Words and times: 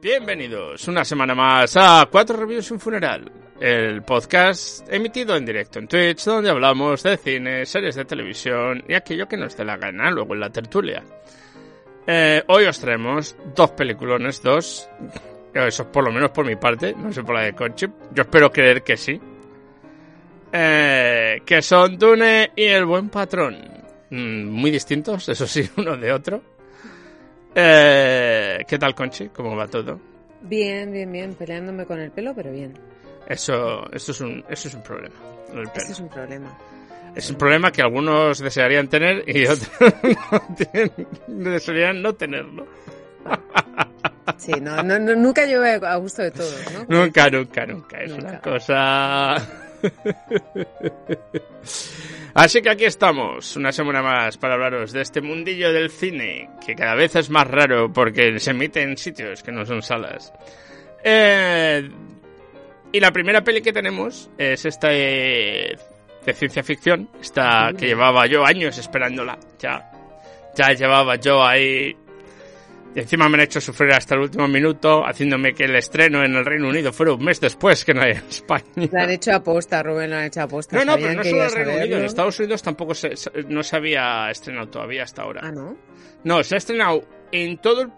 Bienvenidos 0.00 0.86
una 0.86 1.04
semana 1.04 1.34
más 1.34 1.76
a 1.76 2.06
Cuatro 2.08 2.36
Reviews 2.36 2.70
y 2.70 2.74
un 2.74 2.78
Funeral, 2.78 3.32
el 3.58 4.02
podcast 4.02 4.86
emitido 4.88 5.34
en 5.34 5.44
directo 5.44 5.80
en 5.80 5.88
Twitch 5.88 6.24
donde 6.24 6.50
hablamos 6.50 7.02
de 7.02 7.16
cine, 7.16 7.66
series 7.66 7.96
de 7.96 8.04
televisión 8.04 8.84
y 8.86 8.94
aquello 8.94 9.26
que 9.26 9.36
nos 9.36 9.56
dé 9.56 9.64
la 9.64 9.76
gana 9.76 10.08
luego 10.12 10.34
en 10.34 10.40
la 10.40 10.50
tertulia. 10.50 11.02
Eh, 12.06 12.44
hoy 12.46 12.66
os 12.66 12.78
traemos 12.78 13.34
dos 13.56 13.72
peliculones, 13.72 14.40
dos, 14.40 14.88
eso 15.52 15.90
por 15.90 16.04
lo 16.04 16.12
menos 16.12 16.30
por 16.30 16.46
mi 16.46 16.54
parte, 16.54 16.94
no 16.96 17.12
sé 17.12 17.24
por 17.24 17.34
la 17.34 17.42
de 17.42 17.54
Conchi, 17.54 17.86
yo 18.14 18.22
espero 18.22 18.52
creer 18.52 18.84
que 18.84 18.96
sí, 18.96 19.20
eh, 20.52 21.42
que 21.44 21.60
son 21.60 21.98
Dune 21.98 22.52
y 22.54 22.66
El 22.66 22.84
Buen 22.84 23.08
Patrón, 23.08 23.58
mm, 24.10 24.44
muy 24.44 24.70
distintos, 24.70 25.28
eso 25.28 25.44
sí, 25.48 25.68
uno 25.76 25.96
de 25.96 26.12
otro. 26.12 26.57
Eh, 27.54 28.64
¿Qué 28.66 28.78
tal, 28.78 28.94
Conchi? 28.94 29.28
¿Cómo 29.28 29.56
va 29.56 29.66
todo? 29.66 29.98
Bien, 30.42 30.92
bien, 30.92 31.10
bien. 31.10 31.34
Peleándome 31.34 31.86
con 31.86 31.98
el 32.00 32.10
pelo, 32.10 32.34
pero 32.34 32.52
bien. 32.52 32.74
Eso, 33.26 33.90
eso, 33.92 34.12
es, 34.12 34.20
un, 34.20 34.44
eso 34.48 34.68
es 34.68 34.74
un 34.74 34.82
problema. 34.82 35.14
Eso 35.74 35.92
es 35.92 36.00
un 36.00 36.08
problema. 36.08 36.58
Es 37.14 37.30
un 37.30 37.36
problema 37.36 37.72
que 37.72 37.82
algunos 37.82 38.38
desearían 38.38 38.88
tener 38.88 39.24
y 39.28 39.46
otros 39.48 39.70
no 41.26 41.50
desearían 41.50 42.02
no 42.02 42.14
tenerlo. 42.14 42.66
Sí, 44.36 44.52
no, 44.60 44.82
no, 44.82 44.98
nunca 44.98 45.46
llueve 45.46 45.84
a 45.84 45.96
gusto 45.96 46.22
de 46.22 46.30
todos, 46.30 46.62
¿no? 46.72 47.00
Nunca, 47.00 47.30
nunca, 47.30 47.66
nunca. 47.66 47.98
Es 47.98 48.12
una 48.12 48.38
cosa... 48.40 49.36
Así 52.34 52.62
que 52.62 52.70
aquí 52.70 52.84
estamos, 52.84 53.56
una 53.56 53.72
semana 53.72 54.02
más 54.02 54.36
para 54.36 54.54
hablaros 54.54 54.92
de 54.92 55.02
este 55.02 55.20
mundillo 55.20 55.72
del 55.72 55.90
cine, 55.90 56.50
que 56.64 56.74
cada 56.74 56.94
vez 56.94 57.16
es 57.16 57.30
más 57.30 57.48
raro 57.48 57.92
porque 57.92 58.38
se 58.38 58.52
emite 58.52 58.82
en 58.82 58.96
sitios 58.96 59.42
que 59.42 59.50
no 59.50 59.64
son 59.64 59.82
salas. 59.82 60.32
Eh, 61.02 61.88
y 62.92 63.00
la 63.00 63.12
primera 63.12 63.42
peli 63.42 63.60
que 63.60 63.72
tenemos 63.72 64.30
es 64.38 64.64
esta 64.64 64.88
de 64.88 65.76
ciencia 66.34 66.62
ficción, 66.62 67.08
esta 67.20 67.72
que 67.76 67.86
llevaba 67.86 68.26
yo 68.26 68.44
años 68.44 68.78
esperándola. 68.78 69.38
Ya, 69.58 69.90
ya 70.54 70.72
llevaba 70.72 71.16
yo 71.16 71.44
ahí 71.44 71.96
y 72.98 73.02
encima 73.02 73.28
me 73.28 73.36
han 73.36 73.42
hecho 73.42 73.60
sufrir 73.60 73.92
hasta 73.92 74.16
el 74.16 74.22
último 74.22 74.48
minuto, 74.48 75.06
haciéndome 75.06 75.54
que 75.54 75.66
el 75.66 75.76
estreno 75.76 76.24
en 76.24 76.34
el 76.34 76.44
Reino 76.44 76.68
Unido 76.68 76.92
fuera 76.92 77.12
un 77.12 77.22
mes 77.22 77.40
después 77.40 77.84
que 77.84 77.94
no 77.94 78.02
en 78.02 78.16
España. 78.16 78.64
Lo 78.74 79.00
han 79.00 79.10
hecho 79.10 79.32
aposta, 79.32 79.84
Rubén, 79.84 80.10
lo 80.10 80.16
han 80.16 80.24
hecho 80.24 80.42
aposta. 80.42 80.76
No, 80.76 80.84
no, 80.84 80.96
pero 80.96 81.14
no 81.14 81.22
solo 81.22 81.36
en 81.36 81.44
el 81.44 81.52
Reino 81.52 81.72
Unido, 81.76 81.98
en 81.98 82.04
Estados 82.04 82.40
Unidos 82.40 82.60
tampoco 82.60 82.94
se, 82.94 83.14
no 83.46 83.62
se 83.62 83.76
había 83.76 84.28
estrenado 84.32 84.68
todavía 84.68 85.04
hasta 85.04 85.22
ahora. 85.22 85.42
Ah, 85.44 85.52
¿no? 85.52 85.76
No, 86.24 86.42
se 86.42 86.56
ha 86.56 86.58
estrenado 86.58 87.04
en 87.30 87.58
todo 87.58 87.88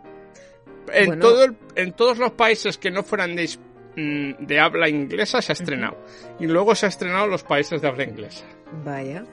en 0.93 1.19
todo 1.19 1.47
en 1.77 1.93
todos 1.93 2.19
los 2.19 2.33
países 2.33 2.77
que 2.77 2.91
no 2.91 3.03
fueran 3.03 3.35
de, 3.35 3.49
mm, 3.97 4.45
de 4.45 4.61
habla 4.61 4.87
inglesa 4.87 5.41
se 5.41 5.53
ha 5.53 5.55
estrenado. 5.55 5.97
Y 6.39 6.47
luego 6.47 6.75
se 6.75 6.85
ha 6.85 6.91
estrenado 6.91 7.25
en 7.25 7.31
los 7.31 7.43
países 7.43 7.81
de 7.81 7.89
habla 7.89 8.05
inglesa. 8.05 8.45
Vaya. 8.85 9.25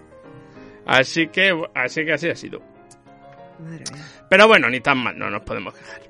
Así 0.85 1.27
que, 1.27 1.61
así 1.75 2.05
que 2.05 2.13
así 2.13 2.29
ha 2.29 2.35
sido. 2.35 2.61
Pero 4.29 4.47
bueno, 4.47 4.69
ni 4.69 4.79
tan 4.79 4.97
mal, 4.97 5.17
no 5.17 5.29
nos 5.29 5.41
podemos 5.43 5.73
quejar. 5.73 6.01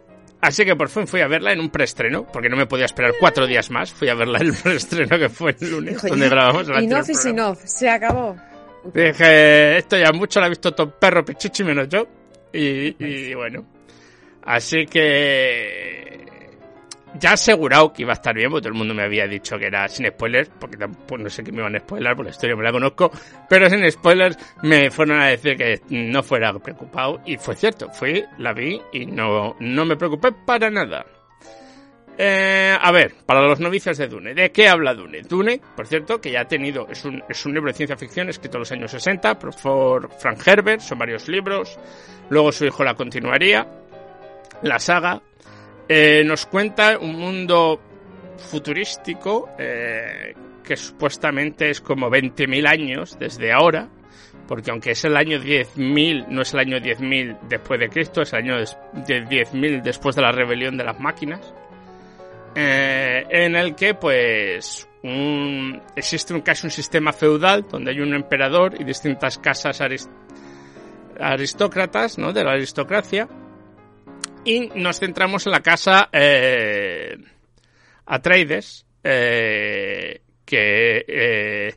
Así 0.42 0.66
que 0.66 0.76
por 0.76 0.90
fin 0.90 1.08
fui 1.08 1.22
a 1.22 1.28
verla 1.28 1.52
en 1.52 1.60
un 1.60 1.70
preestreno, 1.70 2.26
porque 2.32 2.50
no 2.50 2.56
me 2.56 2.68
podía 2.68 2.86
esperar 2.86 3.14
cuatro 3.20 3.48
días 3.48 3.72
más. 3.72 3.92
Fui 3.92 4.08
a 4.10 4.16
verla 4.16 4.40
en 4.40 4.48
el 4.48 4.54
preestreno 4.64 5.18
que 5.18 5.30
fue 5.30 5.56
el 5.60 5.72
lunes, 5.72 6.02
donde 6.02 6.30
grabamos 6.30 6.70
el 6.70 6.84
Enough 6.84 7.10
is 7.10 7.26
enough, 7.26 7.58
se 7.58 7.90
acabó. 7.90 8.36
Dije, 8.94 9.78
esto 9.78 9.98
ya 9.98 10.12
mucho 10.12 10.40
lo 10.40 10.46
ha 10.46 10.50
visto 10.50 10.74
todo 10.74 10.92
perro 10.92 11.26
pichichi 11.26 11.64
menos 11.64 11.90
yo. 11.90 12.08
Y, 12.54 12.96
y 13.04 13.34
bueno. 13.34 13.66
Así 14.44 14.86
que 14.86 16.17
ya 17.20 17.34
asegurado 17.34 17.94
que 17.94 18.04
iba 18.04 18.12
a 18.12 18.16
estar 18.16 18.36
bien, 18.36 18.50
porque 18.50 18.64
todo 18.64 18.74
el 18.74 18.78
mundo 18.78 18.94
me 18.94 19.04
había 19.04 19.28
dicho 19.28 19.58
que 19.58 19.68
era 19.68 19.88
sin 19.88 20.08
spoilers, 20.08 20.50
porque 20.60 20.78
tampoco 20.78 21.18
no 21.18 21.30
sé 21.30 21.44
qué 21.44 21.52
me 21.52 21.60
iban 21.60 21.76
a 21.76 21.80
spoiler, 21.80 22.16
por 22.16 22.26
la 22.26 22.32
historia 22.32 22.56
me 22.56 22.64
la 22.64 22.72
conozco, 22.72 23.12
pero 23.50 23.70
sin 23.70 23.90
spoilers 23.92 24.38
me 24.64 24.90
fueron 24.90 25.20
a 25.20 25.28
decir 25.28 25.56
que 25.58 25.82
no 25.90 26.24
fuera 26.24 26.54
preocupado, 26.60 27.22
y 27.26 27.38
fue 27.38 27.56
cierto, 27.56 27.90
fui, 27.90 28.24
la 28.38 28.54
vi 28.54 28.82
y 28.94 29.06
no, 29.06 29.56
no 29.60 29.86
me 29.86 29.96
preocupé 29.96 30.32
para 30.32 30.70
nada. 30.70 31.06
Eh, 32.20 32.76
a 32.80 32.92
ver, 32.92 33.14
para 33.28 33.42
los 33.42 33.60
novicios 33.60 33.96
de 33.98 34.08
Dune, 34.08 34.34
¿de 34.34 34.52
qué 34.52 34.68
habla 34.68 34.96
Dune? 34.96 35.22
Dune, 35.22 35.62
por 35.76 35.86
cierto, 35.86 36.20
que 36.20 36.32
ya 36.32 36.42
ha 36.42 36.48
tenido, 36.48 36.88
es 36.90 37.06
un, 37.06 37.24
es 37.30 37.46
un 37.46 37.54
libro 37.54 37.70
de 37.70 37.78
ciencia 37.78 37.96
ficción 37.96 38.28
escrito 38.30 38.58
en 38.58 38.62
los 38.62 38.72
años 38.72 38.90
60 38.90 39.38
por 39.38 39.54
Frank 39.54 40.48
Herbert, 40.48 40.82
son 40.82 40.98
varios 40.98 41.28
libros, 41.28 41.78
luego 42.30 42.52
su 42.52 42.66
hijo 42.66 42.84
la 42.84 42.96
continuaría, 42.96 43.68
la 44.64 44.80
saga, 44.80 45.22
eh, 45.90 46.24
nos 46.26 46.46
cuenta 46.46 46.98
un 46.98 47.18
mundo 47.18 47.80
futurístico 48.38 49.50
eh, 49.58 50.34
que 50.64 50.76
supuestamente 50.76 51.70
es 51.70 51.80
como 51.80 52.10
20.000 52.10 52.68
años 52.68 53.18
desde 53.18 53.54
ahora, 53.54 53.88
porque 54.48 54.72
aunque 54.72 54.92
es 54.92 55.06
el 55.06 55.16
año 55.16 55.40
10.000, 55.40 56.28
no 56.28 56.42
es 56.42 56.54
el 56.54 56.60
año 56.60 56.78
10.000 56.78 57.40
después 57.48 57.80
de 57.80 57.90
Cristo, 57.90 58.22
es 58.22 58.34
el 58.34 58.40
año 58.40 58.58
de 58.58 58.66
10.000 59.26 59.82
después 59.82 60.16
de 60.16 60.22
la 60.22 60.32
rebelión 60.32 60.78
de 60.78 60.84
las 60.84 61.00
máquinas, 61.00 61.54
eh, 62.54 63.26
en 63.30 63.56
el 63.56 63.76
que 63.76 63.94
pues 63.94 64.90
existe 65.96 66.34
un, 66.34 66.42
casi 66.42 66.68
un 66.68 66.72
sistema 66.72 67.14
feudal 67.14 67.66
donde 67.70 67.92
hay 67.92 68.02
un 68.02 68.14
emperador 68.14 68.76
y 68.78 68.84
distintas 68.84 69.38
casas 69.38 69.82
aristócratas, 71.20 72.18
¿no? 72.18 72.34
De 72.34 72.44
la 72.44 72.52
aristocracia 72.52 73.30
y 74.48 74.70
nos 74.76 75.00
centramos 75.00 75.46
en 75.46 75.52
la 75.52 75.60
casa 75.60 76.08
eh, 76.14 77.18
Atreides, 78.06 78.86
eh, 79.04 80.22
que 80.46 81.06
eh, 81.06 81.76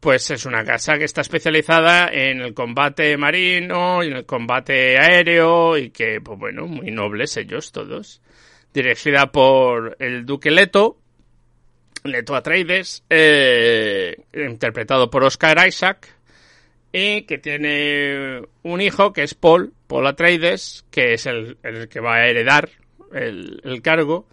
pues 0.00 0.28
es 0.32 0.44
una 0.44 0.64
casa 0.64 0.98
que 0.98 1.04
está 1.04 1.20
especializada 1.20 2.08
en 2.08 2.40
el 2.40 2.52
combate 2.52 3.16
marino 3.16 4.02
y 4.02 4.08
en 4.08 4.16
el 4.16 4.26
combate 4.26 4.98
aéreo 4.98 5.78
y 5.78 5.90
que, 5.90 6.20
pues 6.20 6.36
bueno, 6.36 6.66
muy 6.66 6.90
nobles 6.90 7.36
ellos 7.36 7.70
todos. 7.70 8.22
Dirigida 8.74 9.30
por 9.30 9.96
el 10.00 10.26
duque 10.26 10.50
Leto, 10.50 10.98
Leto 12.02 12.34
Atreides, 12.34 13.04
eh, 13.08 14.16
interpretado 14.34 15.10
por 15.10 15.22
Oscar 15.22 15.64
Isaac, 15.64 16.08
y 16.90 17.22
que 17.22 17.38
tiene 17.38 18.42
un 18.64 18.80
hijo 18.80 19.12
que 19.12 19.22
es 19.22 19.34
Paul, 19.34 19.74
Paul 19.88 20.06
Atreides, 20.06 20.84
que 20.90 21.14
es 21.14 21.26
el, 21.26 21.58
el 21.64 21.88
que 21.88 21.98
va 21.98 22.16
a 22.16 22.28
heredar 22.28 22.70
el, 23.12 23.60
el 23.64 23.82
cargo. 23.82 24.28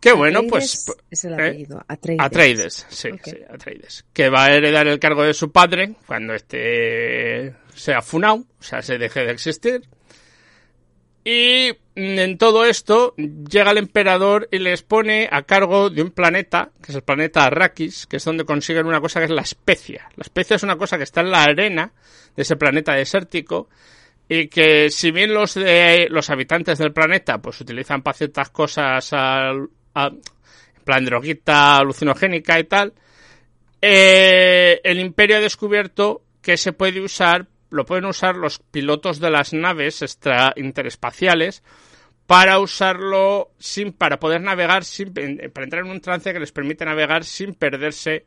Que 0.00 0.12
bueno, 0.12 0.42
pues... 0.48 0.86
Es 1.10 1.24
el 1.24 1.32
¿eh? 1.32 1.34
apellido, 1.34 1.84
Atreides. 1.86 2.26
Atreides, 2.26 2.86
sí, 2.88 3.10
sí, 3.22 3.36
Atreides. 3.48 4.04
Que 4.12 4.30
va 4.30 4.46
a 4.46 4.54
heredar 4.54 4.86
el 4.86 4.98
cargo 4.98 5.22
de 5.22 5.34
su 5.34 5.52
padre 5.52 5.94
cuando 6.06 6.34
este 6.34 7.54
sea 7.74 8.02
funao, 8.02 8.36
o 8.36 8.62
sea, 8.62 8.82
se 8.82 8.98
deje 8.98 9.24
de 9.24 9.32
existir. 9.32 9.82
Y 11.24 11.72
en 11.94 12.36
todo 12.36 12.64
esto 12.64 13.14
llega 13.16 13.70
el 13.70 13.78
emperador 13.78 14.48
y 14.50 14.58
les 14.58 14.82
pone 14.82 15.28
a 15.30 15.42
cargo 15.42 15.88
de 15.88 16.02
un 16.02 16.10
planeta, 16.10 16.70
que 16.82 16.90
es 16.90 16.96
el 16.96 17.02
planeta 17.02 17.44
Arrakis, 17.44 18.06
que 18.06 18.16
es 18.16 18.24
donde 18.24 18.44
consiguen 18.44 18.86
una 18.86 19.00
cosa 19.00 19.20
que 19.20 19.26
es 19.26 19.30
la 19.30 19.42
especia. 19.42 20.08
La 20.16 20.22
especia 20.22 20.56
es 20.56 20.64
una 20.64 20.76
cosa 20.76 20.96
que 20.96 21.04
está 21.04 21.20
en 21.20 21.30
la 21.30 21.44
arena 21.44 21.92
de 22.34 22.42
ese 22.42 22.56
planeta 22.56 22.94
desértico 22.94 23.68
y 24.28 24.48
que 24.48 24.90
si 24.90 25.10
bien 25.10 25.34
los 25.34 25.54
de 25.54 26.06
los 26.10 26.30
habitantes 26.30 26.78
del 26.78 26.92
planeta 26.92 27.38
pues 27.42 27.60
utilizan 27.60 28.02
para 28.02 28.16
ciertas 28.16 28.50
cosas 28.50 29.12
en 29.12 29.68
plan 30.84 31.04
droguita 31.04 31.78
alucinogénica 31.78 32.58
y 32.58 32.64
tal, 32.64 32.92
eh, 33.80 34.80
el 34.84 35.00
imperio 35.00 35.36
ha 35.36 35.40
descubierto 35.40 36.22
que 36.40 36.56
se 36.56 36.72
puede 36.72 37.00
usar 37.00 37.46
lo 37.70 37.86
pueden 37.86 38.04
usar 38.04 38.36
los 38.36 38.58
pilotos 38.58 39.18
de 39.18 39.30
las 39.30 39.52
naves 39.52 40.02
extra 40.02 40.52
interespaciales 40.56 41.62
para 42.26 42.58
usarlo 42.58 43.50
sin 43.58 43.92
para 43.92 44.20
poder 44.20 44.40
navegar 44.40 44.84
sin 44.84 45.12
para 45.12 45.64
entrar 45.64 45.84
en 45.84 45.90
un 45.90 46.00
trance 46.00 46.32
que 46.32 46.40
les 46.40 46.52
permite 46.52 46.84
navegar 46.84 47.24
sin 47.24 47.54
perderse 47.54 48.24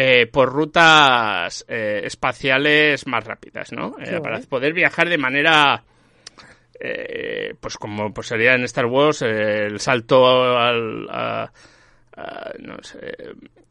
eh, 0.00 0.28
por 0.28 0.52
rutas 0.52 1.64
eh, 1.66 2.02
espaciales 2.04 3.04
más 3.08 3.24
rápidas, 3.24 3.72
¿no? 3.72 3.96
Eh, 3.98 4.20
para 4.22 4.38
poder 4.42 4.72
viajar 4.72 5.08
de 5.08 5.18
manera 5.18 5.82
pues 7.60 7.76
como 7.76 8.14
pues 8.14 8.28
sería 8.28 8.54
en 8.54 8.62
Star 8.62 8.86
Wars 8.86 9.22
el 9.22 9.80
salto 9.80 10.56
al 10.56 11.50
no 12.60 12.76
sé, 12.80 13.16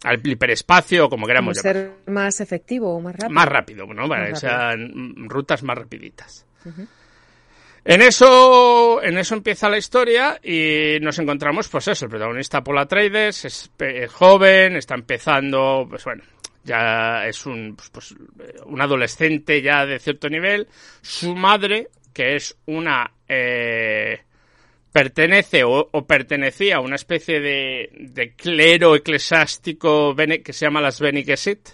al 0.04 0.28
hiperespacio, 0.28 1.08
como 1.08 1.26
queramos 1.26 1.62
como 1.62 1.62
ser 1.62 1.92
más 2.08 2.42
efectivo 2.42 2.94
o 2.94 3.00
más 3.00 3.14
rápido. 3.14 3.30
Más 3.30 3.48
rápido, 3.48 3.86
¿no? 3.86 4.10
Para 4.10 4.28
que 4.28 4.36
sean 4.36 5.30
rutas 5.30 5.64
más 5.64 5.78
rapiditas. 5.78 6.46
En 7.90 8.02
eso, 8.02 9.02
en 9.02 9.18
eso 9.18 9.34
empieza 9.34 9.70
la 9.70 9.78
historia 9.78 10.40
y 10.44 10.98
nos 11.00 11.20
encontramos, 11.20 11.70
pues 11.70 11.88
eso, 11.88 12.04
el 12.04 12.12
protagonista 12.12 12.62
Paul 12.62 12.80
Atreides 12.80 13.46
es 13.46 13.72
joven, 14.12 14.76
está 14.76 14.96
empezando, 14.96 15.88
pues 15.90 16.04
bueno, 16.04 16.22
ya 16.68 17.26
es 17.26 17.46
un, 17.46 17.78
pues, 17.78 17.90
pues, 17.90 18.16
un 18.66 18.82
adolescente 18.82 19.62
ya 19.62 19.86
de 19.86 20.00
cierto 20.00 20.30
nivel. 20.30 20.68
Su 21.02 21.34
madre, 21.34 21.88
que 22.14 22.36
es 22.36 22.58
una 22.66 23.10
eh, 23.28 24.20
pertenece 24.92 25.64
o, 25.64 25.90
pertenecía 26.06 26.76
a 26.76 26.82
una 26.82 26.98
especie 26.98 27.40
de, 27.40 28.34
clero 28.36 28.96
eclesiástico 28.96 30.14
que 30.16 30.54
se 30.54 30.66
llama 30.66 30.82
las 30.82 31.00
Bene 31.00 31.24
Gesserit, 31.24 31.70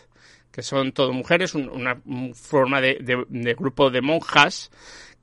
que 0.51 0.61
son 0.61 0.91
todo 0.91 1.11
mujeres, 1.11 1.55
una, 1.55 1.99
forma 2.35 2.79
de, 2.79 3.55
grupo 3.57 3.89
de 3.89 4.01
monjas 4.01 4.69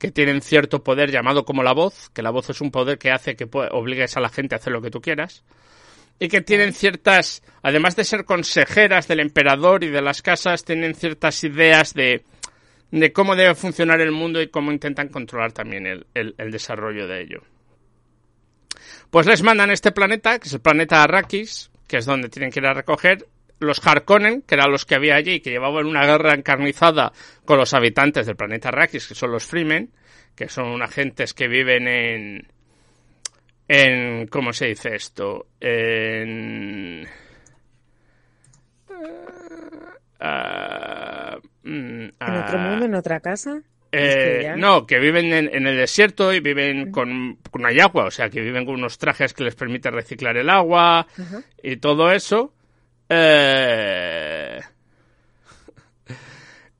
que 0.01 0.09
tienen 0.09 0.41
cierto 0.41 0.83
poder 0.83 1.11
llamado 1.11 1.45
como 1.45 1.61
la 1.61 1.73
voz, 1.73 2.09
que 2.09 2.23
la 2.23 2.31
voz 2.31 2.49
es 2.49 2.59
un 2.59 2.71
poder 2.71 2.97
que 2.97 3.11
hace 3.11 3.35
que 3.35 3.47
obligues 3.53 4.17
a 4.17 4.19
la 4.19 4.29
gente 4.29 4.55
a 4.55 4.57
hacer 4.57 4.73
lo 4.73 4.81
que 4.81 4.89
tú 4.89 4.99
quieras, 4.99 5.43
y 6.17 6.27
que 6.27 6.41
tienen 6.41 6.73
ciertas, 6.73 7.43
además 7.61 7.95
de 7.95 8.03
ser 8.03 8.25
consejeras 8.25 9.07
del 9.07 9.19
emperador 9.19 9.83
y 9.83 9.89
de 9.89 10.01
las 10.01 10.23
casas, 10.23 10.65
tienen 10.65 10.95
ciertas 10.95 11.43
ideas 11.43 11.93
de, 11.93 12.23
de 12.89 13.13
cómo 13.13 13.35
debe 13.35 13.53
funcionar 13.53 14.01
el 14.01 14.11
mundo 14.11 14.41
y 14.41 14.47
cómo 14.47 14.71
intentan 14.71 15.09
controlar 15.09 15.51
también 15.51 15.85
el, 15.85 16.07
el 16.15 16.49
desarrollo 16.49 17.07
de 17.07 17.21
ello. 17.21 17.43
Pues 19.11 19.27
les 19.27 19.43
mandan 19.43 19.69
este 19.69 19.91
planeta, 19.91 20.39
que 20.39 20.47
es 20.47 20.53
el 20.55 20.61
planeta 20.61 21.03
Arrakis, 21.03 21.69
que 21.87 21.97
es 21.97 22.07
donde 22.07 22.29
tienen 22.29 22.49
que 22.49 22.59
ir 22.59 22.65
a 22.65 22.73
recoger 22.73 23.27
los 23.61 23.85
Harkonnen, 23.85 24.41
que 24.41 24.55
eran 24.55 24.71
los 24.71 24.85
que 24.85 24.95
había 24.95 25.15
allí, 25.15 25.39
que 25.39 25.51
llevaban 25.51 25.85
una 25.85 26.05
guerra 26.05 26.33
encarnizada 26.33 27.13
con 27.45 27.57
los 27.57 27.73
habitantes 27.73 28.25
del 28.25 28.35
planeta 28.35 28.69
Arrakis, 28.69 29.07
que 29.07 29.15
son 29.15 29.31
los 29.31 29.45
Freemen, 29.45 29.91
que 30.35 30.49
son 30.49 30.67
unas 30.67 30.91
gentes 30.91 31.33
que 31.33 31.47
viven 31.47 31.87
en... 31.87 32.47
en 33.67 34.27
¿Cómo 34.27 34.51
se 34.51 34.67
dice 34.67 34.95
esto? 34.95 35.47
En... 35.59 37.07
Uh, 40.19 41.39
¿En 41.63 42.11
otro 42.19 42.59
mundo, 42.59 42.85
en 42.85 42.95
otra 42.95 43.19
casa? 43.19 43.61
Eh, 43.91 44.53
no, 44.57 44.85
que 44.85 44.99
viven 44.99 45.33
en, 45.33 45.67
el 45.67 45.77
desierto 45.77 46.33
y 46.33 46.39
viven 46.39 46.91
con, 46.91 47.39
con 47.49 47.65
agua, 47.65 48.05
o 48.05 48.11
sea, 48.11 48.29
que 48.29 48.39
viven 48.39 48.65
con 48.65 48.75
unos 48.75 48.97
trajes 48.97 49.33
que 49.33 49.43
les 49.43 49.55
permiten 49.55 49.93
reciclar 49.93 50.37
el 50.37 50.49
agua 50.49 51.07
y 51.61 51.77
todo 51.77 52.11
eso. 52.11 52.53
Eh... 53.13 54.59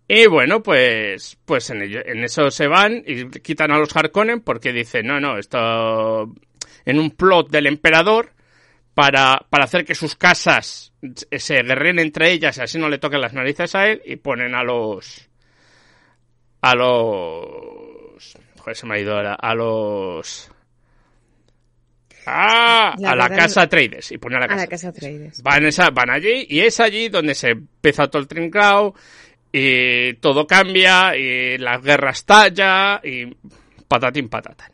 Y 0.08 0.28
bueno, 0.28 0.62
pues, 0.62 1.38
pues 1.46 1.70
en, 1.70 1.82
eso 2.24 2.50
se 2.50 2.68
van 2.68 3.02
y 3.06 3.30
quitan 3.30 3.72
a 3.72 3.78
los 3.78 3.96
Harkonnen 3.96 4.42
porque 4.42 4.74
dicen, 4.74 5.08
no, 5.08 5.20
no, 5.22 5.38
esto 5.38 6.34
en 6.86 7.00
un 7.00 7.12
plot 7.12 7.50
del 7.50 7.68
emperador 7.68 8.34
para, 8.94 9.46
para 9.50 9.64
hacer 9.64 9.86
que 9.86 9.96
sus 9.96 10.16
casas 10.16 10.94
se 11.32 11.64
guerren 11.64 12.00
entre 12.00 12.32
ellas 12.32 12.58
y 12.58 12.62
así 12.62 12.78
no 12.78 12.90
le 12.90 12.98
toquen 12.98 13.22
las 13.22 13.34
narices 13.34 13.74
a 13.74 13.88
él 13.88 14.02
y 14.06 14.18
ponen 14.18 14.54
a 14.54 14.64
los 14.64 15.30
a 16.62 16.76
los... 16.76 18.38
Joder, 18.60 18.76
se 18.76 18.86
me 18.86 18.96
ha 18.96 19.00
ido 19.00 19.16
ahora. 19.16 19.34
A 19.34 19.56
los... 19.56 20.52
¡Ah! 22.26 22.96
a 23.04 23.16
la 23.16 23.30
casa 23.30 23.68
Trades. 23.68 24.12
Y 24.12 24.18
pone 24.18 24.38
a 24.38 24.40
la 24.40 24.48
casa, 24.48 24.62
a 24.62 24.66
la 24.66 24.70
casa 24.70 24.94
Trades. 24.94 25.42
Van, 25.42 25.66
esa, 25.66 25.90
van 25.90 26.10
allí 26.10 26.46
y 26.50 26.60
es 26.62 26.80
allí 26.80 27.10
donde 27.10 27.36
se 27.36 27.50
empieza 27.50 28.08
todo 28.08 28.22
el 28.22 28.28
trincao 28.28 28.94
y 29.52 30.14
todo 30.16 30.48
cambia 30.48 31.16
y 31.16 31.58
las 31.58 31.82
guerras 31.82 32.26
talla 32.26 33.02
y 33.04 33.36
patatín 33.88 34.30
patatán. 34.30 34.72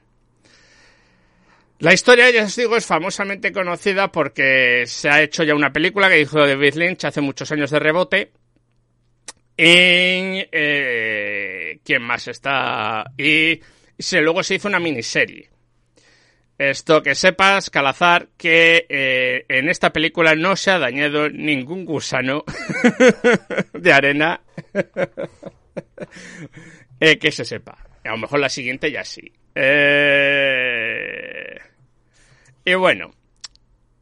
La 1.80 1.94
historia, 1.94 2.32
ya 2.32 2.46
os 2.46 2.56
digo, 2.56 2.76
es 2.76 2.86
famosamente 2.86 3.52
conocida 3.52 4.12
porque 4.12 4.84
se 4.88 5.10
ha 5.10 5.22
hecho 5.22 5.44
ya 5.44 5.54
una 5.54 5.72
película 5.72 6.10
que 6.10 6.22
hizo 6.22 6.40
David 6.40 6.74
Lynch 6.74 7.06
hace 7.06 7.22
muchos 7.22 7.52
años 7.52 7.70
de 7.70 7.80
rebote 7.80 8.32
en 9.56 10.48
eh, 10.52 11.80
quién 11.84 12.02
más 12.02 12.28
está 12.28 13.06
y 13.18 13.60
se, 13.98 14.22
luego 14.22 14.44
se 14.44 14.56
hizo 14.56 14.68
una 14.68 14.80
miniserie 14.80 15.50
esto 16.58 17.04
que 17.04 17.16
sepas 17.16 17.70
Calazar 17.70 18.30
que 18.38 18.86
eh, 18.90 19.46
en 19.48 19.70
esta 19.70 19.94
película 19.94 20.36
no 20.36 20.56
se 20.56 20.72
ha 20.72 20.80
dañado 20.80 21.30
ningún 21.30 21.86
gusano 21.86 22.44
de 23.74 23.94
arena 23.94 24.42
eh, 27.00 27.18
que 27.18 27.32
se 27.32 27.46
sepa 27.46 27.78
a 28.04 28.10
lo 28.10 28.18
mejor 28.18 28.40
la 28.40 28.50
siguiente 28.50 28.92
ya 28.92 29.04
sí 29.04 29.32
eh, 29.54 31.58
y 32.66 32.74
bueno 32.74 33.12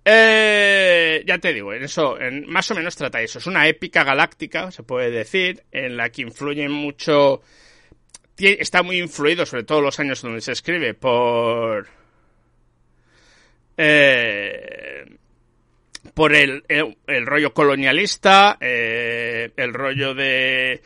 eh, 0.08 1.24
ya 1.26 1.40
te 1.40 1.52
digo, 1.52 1.74
eso, 1.74 2.22
en, 2.22 2.48
más 2.48 2.70
o 2.70 2.76
menos 2.76 2.96
trata 2.96 3.22
eso. 3.22 3.40
Es 3.40 3.48
una 3.48 3.68
épica 3.68 4.04
galáctica, 4.04 4.70
se 4.70 4.84
puede 4.84 5.10
decir, 5.10 5.64
en 5.72 5.98
la 5.98 6.10
que 6.10 6.22
influyen 6.22 6.72
mucho. 6.72 7.42
Está 8.38 8.84
muy 8.84 9.00
influido, 9.00 9.48
sobre 9.48 9.64
todo 9.64 9.82
los 9.82 10.00
años 10.00 10.22
donde 10.22 10.42
se 10.42 10.52
escribe, 10.52 10.94
por. 10.94 11.88
Eh, 13.78 15.06
por 16.14 16.34
el, 16.34 16.64
el, 16.68 17.26
rollo 17.26 17.54
colonialista, 17.54 18.58
eh, 18.62 19.52
el 19.58 19.74
rollo 19.74 20.14
de 20.14 20.82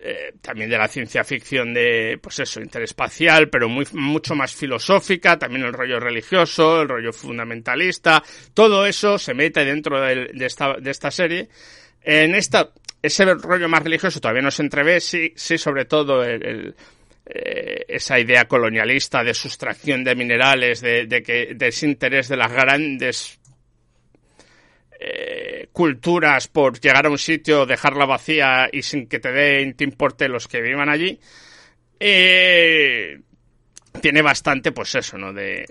eh, 0.00 0.34
también 0.40 0.70
de 0.70 0.78
la 0.78 0.86
ciencia 0.86 1.24
ficción 1.24 1.74
de, 1.74 2.20
pues 2.22 2.38
eso, 2.38 2.60
interespacial, 2.60 3.48
pero 3.48 3.68
muy, 3.68 3.84
mucho 3.92 4.36
más 4.36 4.54
filosófica, 4.54 5.38
también 5.38 5.64
el 5.64 5.72
rollo 5.72 5.98
religioso, 5.98 6.82
el 6.82 6.88
rollo 6.88 7.12
fundamentalista, 7.12 8.22
todo 8.54 8.86
eso 8.86 9.18
se 9.18 9.34
mete 9.34 9.64
dentro 9.64 10.00
de, 10.00 10.30
esta, 10.40 10.74
de 10.74 10.90
esta 10.90 11.10
serie. 11.10 11.48
En 12.00 12.36
esta, 12.36 12.70
ese 13.02 13.24
rollo 13.24 13.68
más 13.68 13.82
religioso 13.82 14.20
todavía 14.20 14.42
no 14.42 14.52
se 14.52 14.62
entrevé, 14.62 15.00
sí, 15.00 15.32
sí, 15.34 15.58
sobre 15.58 15.84
todo 15.84 16.22
el, 16.22 16.76
eh, 17.28 17.84
esa 17.88 18.18
idea 18.18 18.46
colonialista 18.46 19.22
de 19.22 19.34
sustracción 19.34 20.02
de 20.02 20.14
minerales, 20.14 20.80
de, 20.80 21.06
de 21.06 21.22
que 21.22 21.54
desinterés 21.54 22.28
de 22.28 22.36
las 22.36 22.52
grandes 22.52 23.38
eh, 25.00 25.68
culturas 25.72 26.48
por 26.48 26.80
llegar 26.80 27.06
a 27.06 27.10
un 27.10 27.18
sitio, 27.18 27.66
dejarla 27.66 28.04
vacía 28.04 28.68
y 28.72 28.82
sin 28.82 29.06
que 29.06 29.20
te 29.20 29.30
den, 29.30 29.74
te 29.74 29.84
importe 29.84 30.28
los 30.28 30.48
que 30.48 30.60
vivan 30.60 30.88
allí. 30.88 31.20
Eh, 32.00 33.20
tiene 34.00 34.22
bastante, 34.22 34.72
pues 34.72 34.94
eso, 34.96 35.16
¿no? 35.16 35.32
De, 35.32 35.66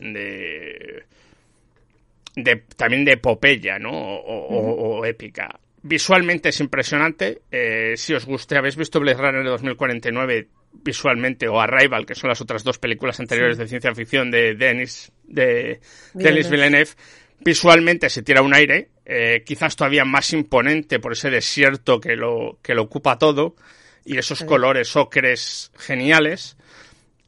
de, 2.36 2.64
también 2.78 3.04
de 3.04 3.14
epopeya, 3.14 3.80
¿no? 3.80 3.92
O, 3.92 5.04
épica. 5.06 5.60
Visualmente 5.88 6.50
es 6.50 6.60
impresionante. 6.60 7.42
Eh, 7.50 7.94
si 7.96 8.14
os 8.14 8.26
guste, 8.26 8.58
habéis 8.58 8.76
visto 8.76 9.00
Blade 9.00 9.18
Runner 9.18 9.44
de 9.44 9.50
2049 9.50 10.48
visualmente 10.74 11.48
o 11.48 11.60
Arrival, 11.62 12.06
que 12.06 12.14
son 12.14 12.30
las 12.30 12.42
otras 12.42 12.64
dos 12.64 12.78
películas 12.78 13.20
anteriores 13.20 13.58
de 13.58 13.68
ciencia 13.68 13.96
ficción 13.96 14.30
de 14.30 14.54
Denis, 14.56 15.12
de 15.24 15.80
Denis 16.14 16.50
Villeneuve 16.50 16.92
Visualmente 17.40 18.10
se 18.10 18.24
tira 18.24 18.42
un 18.42 18.54
aire, 18.54 18.90
eh, 19.06 19.44
quizás 19.46 19.76
todavía 19.76 20.04
más 20.06 20.34
imponente 20.34 21.00
por 21.00 21.14
ese 21.14 21.30
desierto 21.30 22.00
que 22.00 22.16
lo, 22.16 22.58
que 22.64 22.74
lo 22.74 22.84
ocupa 22.84 23.20
todo 23.20 23.56
y 24.04 24.18
esos 24.18 24.44
colores 24.44 24.96
ocres 24.96 25.72
geniales. 25.78 26.58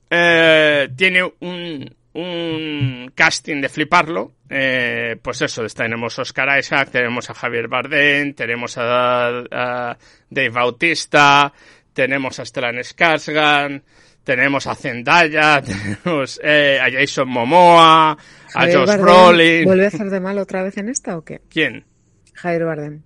Eh, 0.09 0.89
tiene 0.95 1.31
un, 1.39 1.95
un 2.13 3.11
casting 3.13 3.61
de 3.61 3.69
fliparlo. 3.69 4.33
Eh, 4.49 5.17
pues 5.21 5.41
eso, 5.41 5.65
tenemos 5.67 6.17
a 6.17 6.23
Oscar 6.23 6.57
Isaac, 6.57 6.89
tenemos 6.91 7.29
a 7.29 7.33
Javier 7.33 7.67
Bardem, 7.67 8.33
tenemos 8.33 8.75
a, 8.77 9.97
Dave 10.29 10.49
Bautista, 10.49 11.53
tenemos 11.93 12.39
a 12.39 12.45
Stellan 12.45 12.77
Skarsgård, 12.77 13.83
tenemos 14.23 14.65
a 14.67 14.75
Zendaya, 14.75 15.61
tenemos 16.05 16.39
eh, 16.43 16.79
a 16.81 16.91
Jason 16.91 17.29
Momoa, 17.29 18.17
a 18.55 18.65
Josh 18.65 18.97
Brolin. 18.97 19.65
¿Vuelve 19.65 19.85
a 19.85 19.89
hacer 19.89 20.09
de 20.09 20.19
mal 20.19 20.37
otra 20.39 20.63
vez 20.63 20.77
en 20.77 20.89
esta 20.89 21.17
o 21.17 21.23
qué? 21.23 21.41
¿Quién? 21.49 21.85
Javier 22.33 22.65
Bardem. 22.65 23.01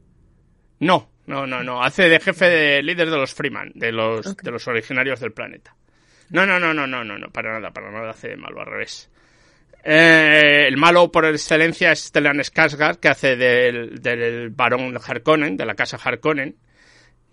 No, 0.79 1.10
no, 1.25 1.48
no, 1.48 1.63
no. 1.63 1.83
Hace 1.83 2.10
de 2.10 2.19
jefe 2.19 2.45
de 2.45 2.83
líder 2.83 3.10
de 3.10 3.17
los 3.17 3.33
Freeman, 3.33 3.72
de 3.75 3.91
los, 3.91 4.36
de 4.38 4.51
los 4.51 4.67
originarios 4.67 5.19
del 5.19 5.31
planeta. 5.31 5.75
No, 6.33 6.45
no, 6.45 6.59
no, 6.59 6.73
no, 6.73 6.85
no, 6.85 7.05
no, 7.05 7.17
no, 7.17 7.29
para 7.29 7.53
nada, 7.53 7.71
para 7.71 7.91
nada 7.91 8.09
hace 8.09 8.27
de 8.29 8.37
malo, 8.37 8.59
al 8.59 8.65
revés. 8.65 9.09
Eh, 9.85 10.65
el 10.67 10.75
malo 10.75 11.11
por 11.11 11.25
excelencia 11.25 11.93
es 11.93 12.05
Stellan 12.05 12.39
Skarsgård, 12.39 12.99
que 12.99 13.07
hace 13.07 13.37
del, 13.37 14.01
del 14.01 14.49
barón 14.49 14.97
Harkonnen, 14.97 15.55
de 15.55 15.65
la 15.65 15.75
casa 15.75 15.97
Harkonnen 16.03 16.57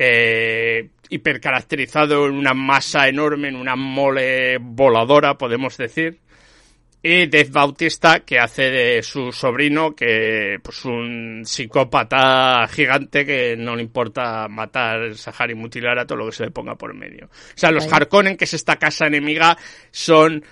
eh, 0.02 0.88
hipercaracterizado 1.11 2.26
en 2.26 2.35
una 2.35 2.54
masa 2.54 3.07
enorme, 3.07 3.49
en 3.49 3.57
una 3.57 3.76
mole 3.76 4.57
voladora, 4.59 5.37
podemos 5.37 5.76
decir. 5.76 6.21
Y 7.02 7.28
Dave 7.28 7.49
Bautista, 7.50 8.21
que 8.21 8.38
hace 8.38 8.71
de 8.71 9.02
su 9.02 9.33
sobrino, 9.33 9.95
que 9.95 10.59
pues 10.62 10.85
un 10.85 11.42
psicópata 11.47 12.69
gigante 12.69 13.25
que 13.25 13.57
no 13.57 13.75
le 13.75 13.83
importa 13.83 14.49
matar, 14.49 15.16
sajar 15.16 15.50
y 15.50 15.54
mutilar 15.54 15.99
a 15.99 16.07
todo 16.07 16.19
lo 16.19 16.26
que 16.26 16.33
se 16.33 16.45
le 16.45 16.50
ponga 16.50 16.75
por 16.75 16.92
medio. 16.92 17.26
O 17.26 17.30
sea, 17.54 17.71
los 17.71 17.90
Harkonnen, 17.90 18.37
que 18.37 18.45
es 18.45 18.52
esta 18.52 18.76
casa 18.76 19.07
enemiga, 19.07 19.57
son, 19.90 20.45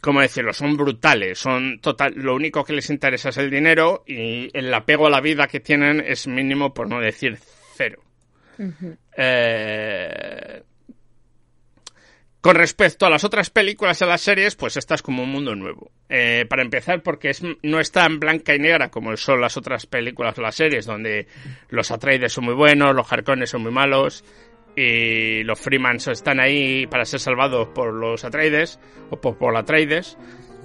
¿cómo 0.00 0.20
decirlo? 0.20 0.52
Son 0.52 0.76
brutales, 0.76 1.38
son 1.38 1.78
total, 1.78 2.14
lo 2.16 2.34
único 2.34 2.64
que 2.64 2.72
les 2.72 2.90
interesa 2.90 3.28
es 3.28 3.36
el 3.36 3.48
dinero 3.48 4.02
y 4.04 4.50
el 4.58 4.74
apego 4.74 5.06
a 5.06 5.10
la 5.10 5.20
vida 5.20 5.46
que 5.46 5.60
tienen 5.60 6.02
es 6.04 6.26
mínimo, 6.26 6.74
por 6.74 6.88
no 6.88 7.00
decir 7.00 7.38
cero. 7.76 8.02
Eh, 9.16 10.62
Con 12.42 12.56
respecto 12.56 13.06
a 13.06 13.10
las 13.10 13.22
otras 13.22 13.50
películas 13.50 14.00
y 14.00 14.04
a 14.04 14.08
las 14.08 14.20
series, 14.20 14.56
pues 14.56 14.76
esta 14.76 14.96
es 14.96 15.02
como 15.02 15.22
un 15.22 15.30
mundo 15.30 15.54
nuevo. 15.54 15.92
Eh, 16.08 16.44
para 16.48 16.62
empezar, 16.62 17.00
porque 17.00 17.30
es, 17.30 17.40
no 17.62 17.78
está 17.78 18.04
en 18.04 18.18
blanca 18.18 18.52
y 18.52 18.58
negra 18.58 18.90
como 18.90 19.16
son 19.16 19.40
las 19.40 19.56
otras 19.56 19.86
películas 19.86 20.36
o 20.36 20.42
las 20.42 20.56
series, 20.56 20.84
donde 20.84 21.28
los 21.68 21.92
Atreides 21.92 22.32
son 22.32 22.46
muy 22.46 22.54
buenos, 22.54 22.96
los 22.96 23.10
Harkonnen 23.10 23.46
son 23.46 23.62
muy 23.62 23.70
malos, 23.70 24.24
y 24.74 25.44
los 25.44 25.60
Freemans 25.60 26.08
están 26.08 26.40
ahí 26.40 26.88
para 26.88 27.04
ser 27.04 27.20
salvados 27.20 27.68
por 27.68 27.94
los 27.94 28.24
Atreides, 28.24 28.80
o 29.10 29.20
por, 29.20 29.38
por 29.38 29.56
Atreides. 29.56 30.18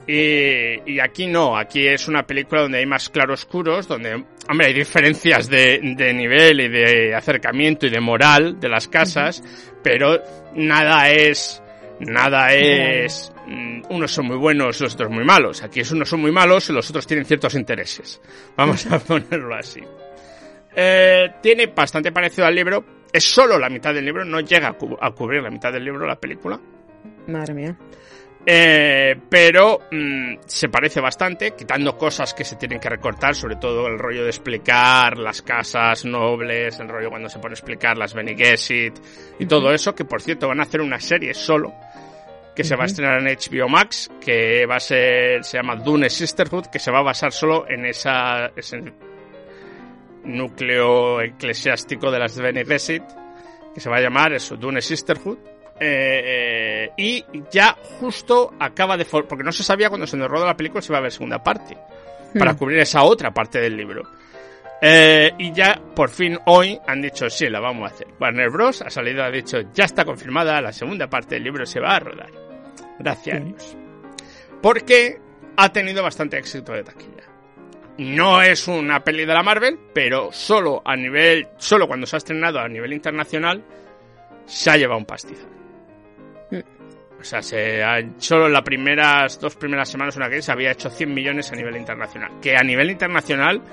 Y, 0.07 0.93
y, 0.93 0.99
aquí 0.99 1.27
no, 1.27 1.55
aquí 1.55 1.85
es 1.85 2.07
una 2.07 2.25
película 2.25 2.63
donde 2.63 2.79
hay 2.79 2.87
más 2.87 3.09
claroscuros, 3.09 3.87
donde, 3.87 4.23
hombre, 4.49 4.67
hay 4.67 4.73
diferencias 4.73 5.47
de, 5.47 5.79
de 5.95 6.13
nivel 6.13 6.59
y 6.59 6.69
de 6.69 7.13
acercamiento 7.13 7.85
y 7.85 7.91
de 7.91 7.99
moral 7.99 8.59
de 8.59 8.67
las 8.67 8.87
casas, 8.87 9.43
pero 9.83 10.23
nada 10.55 11.11
es 11.11 11.61
nada 11.99 12.53
es 12.53 13.31
mm, 13.45 13.81
unos 13.89 14.11
son 14.11 14.27
muy 14.27 14.37
buenos, 14.37 14.79
los 14.81 14.93
otros 14.93 15.11
muy 15.11 15.23
malos. 15.23 15.63
Aquí 15.63 15.79
es 15.79 15.91
unos 15.91 16.09
son 16.09 16.21
muy 16.21 16.31
malos 16.31 16.69
y 16.69 16.73
los 16.73 16.89
otros 16.89 17.07
tienen 17.07 17.25
ciertos 17.25 17.55
intereses. 17.55 18.21
Vamos 18.55 18.85
a 18.87 18.99
ponerlo 19.05 19.55
así. 19.55 19.81
Eh, 20.75 21.29
tiene 21.41 21.67
bastante 21.67 22.11
parecido 22.11 22.45
al 22.45 22.55
libro. 22.55 22.85
Es 23.11 23.23
solo 23.23 23.57
la 23.57 23.69
mitad 23.69 23.93
del 23.93 24.05
libro, 24.05 24.25
no 24.25 24.41
llega 24.41 24.67
a, 24.67 25.11
cubrir 25.11 25.41
la 25.41 25.49
mitad 25.49 25.71
del 25.71 25.83
libro 25.83 26.05
la 26.05 26.19
película. 26.19 26.59
Madre 27.27 27.53
mía. 27.53 27.77
Eh, 28.49 29.13
pero 29.29 29.81
mmm, 29.91 30.35
se 30.45 30.69
parece 30.69 31.01
bastante, 31.01 31.51
quitando 31.51 31.97
cosas 31.97 32.33
que 32.33 32.45
se 32.45 32.55
tienen 32.55 32.79
que 32.79 32.89
recortar, 32.89 33.35
sobre 33.35 33.57
todo 33.57 33.87
el 33.87 33.99
rollo 33.99 34.23
de 34.23 34.29
explicar 34.29 35.17
las 35.17 35.41
casas 35.41 36.05
nobles, 36.05 36.79
el 36.79 36.87
rollo 36.87 37.09
cuando 37.09 37.27
se 37.27 37.39
pone 37.39 37.53
a 37.53 37.55
explicar 37.55 37.97
las 37.97 38.13
Bene 38.13 38.37
Gesserit 38.37 38.99
y 39.39 39.45
todo 39.47 39.73
eso, 39.73 39.93
que 39.93 40.05
por 40.05 40.21
cierto 40.21 40.47
van 40.47 40.61
a 40.61 40.63
hacer 40.63 40.79
una 40.79 40.99
serie 40.99 41.33
solo 41.33 41.73
que 42.57 42.63
se 42.63 42.75
va 42.75 42.85
a 42.85 42.87
estrenar 42.87 43.19
en 43.19 43.27
HBO 43.27 43.69
Max, 43.69 44.09
que 44.19 44.65
va 44.65 44.77
a 44.77 44.79
ser, 44.79 45.43
se 45.43 45.57
llama 45.57 45.75
Dune 45.75 46.09
Sisterhood, 46.09 46.65
que 46.71 46.79
se 46.79 46.89
va 46.89 46.99
a 46.99 47.03
basar 47.03 47.31
solo 47.31 47.69
en 47.69 47.85
esa, 47.85 48.47
ese 48.55 48.81
núcleo 50.23 51.21
eclesiástico 51.21 52.09
de 52.09 52.17
las 52.17 52.35
Bene 52.35 52.65
Gesserit, 52.65 53.03
que 53.75 53.79
se 53.79 53.87
va 53.91 53.97
a 53.97 54.01
llamar 54.01 54.33
eso, 54.33 54.57
Dune 54.57 54.81
Sisterhood. 54.81 55.37
Eh, 55.79 56.89
y 56.97 57.23
ya 57.51 57.77
justo 57.99 58.55
acaba 58.59 58.97
de... 58.97 59.05
Porque 59.05 59.43
no 59.43 59.51
se 59.51 59.61
sabía 59.61 59.89
cuando 59.89 60.07
se 60.07 60.17
nos 60.17 60.27
rodó 60.27 60.47
la 60.47 60.57
película 60.57 60.81
si 60.81 60.91
iba 60.91 60.97
a 60.97 61.01
haber 61.01 61.11
segunda 61.11 61.43
parte. 61.43 61.77
Para 62.39 62.55
cubrir 62.55 62.79
esa 62.79 63.03
otra 63.03 63.29
parte 63.29 63.61
del 63.61 63.77
libro. 63.77 64.01
Eh, 64.81 65.31
y 65.37 65.53
ya 65.53 65.79
por 65.95 66.09
fin 66.09 66.39
hoy 66.47 66.79
han 66.87 67.03
dicho 67.03 67.29
sí, 67.29 67.49
la 67.49 67.59
vamos 67.59 67.83
a 67.83 67.93
hacer. 67.93 68.07
Warner 68.19 68.49
Bros. 68.49 68.81
ha 68.81 68.89
salido, 68.89 69.23
ha 69.23 69.29
dicho 69.29 69.59
ya 69.75 69.85
está 69.85 70.05
confirmada, 70.05 70.59
la 70.59 70.73
segunda 70.73 71.07
parte 71.07 71.35
del 71.35 71.43
libro 71.43 71.63
se 71.67 71.79
va 71.79 71.97
a 71.97 71.99
rodar. 71.99 72.46
Gracias 72.99 73.35
a 73.35 73.39
Dios. 73.39 73.77
Porque 74.61 75.19
ha 75.55 75.71
tenido 75.71 76.03
bastante 76.03 76.37
éxito 76.37 76.73
de 76.73 76.83
taquilla. 76.83 77.23
No 77.97 78.41
es 78.41 78.67
una 78.67 79.03
peli 79.03 79.25
de 79.25 79.33
la 79.33 79.41
Marvel, 79.41 79.79
pero 79.93 80.31
solo 80.31 80.81
a 80.85 80.95
nivel, 80.95 81.47
solo 81.57 81.87
cuando 81.87 82.05
se 82.05 82.15
ha 82.15 82.17
estrenado 82.17 82.59
a 82.59 82.67
nivel 82.67 82.93
internacional, 82.93 83.63
se 84.45 84.69
ha 84.69 84.77
llevado 84.77 84.99
un 84.99 85.05
pastizal. 85.05 85.49
O 87.19 87.23
sea, 87.23 87.41
se 87.41 87.83
ha, 87.83 87.99
solo 88.17 88.45
en 88.45 88.53
las 88.53 88.61
primeras 88.61 89.39
dos 89.39 89.55
primeras 89.55 89.89
semanas 89.89 90.15
una 90.15 90.29
que 90.29 90.41
se 90.41 90.51
había 90.51 90.71
hecho 90.71 90.91
100 90.91 91.11
millones 91.11 91.51
a 91.51 91.55
nivel 91.55 91.75
internacional. 91.75 92.39
Que 92.39 92.55
a 92.55 92.61
nivel 92.61 92.91
internacional, 92.91 93.63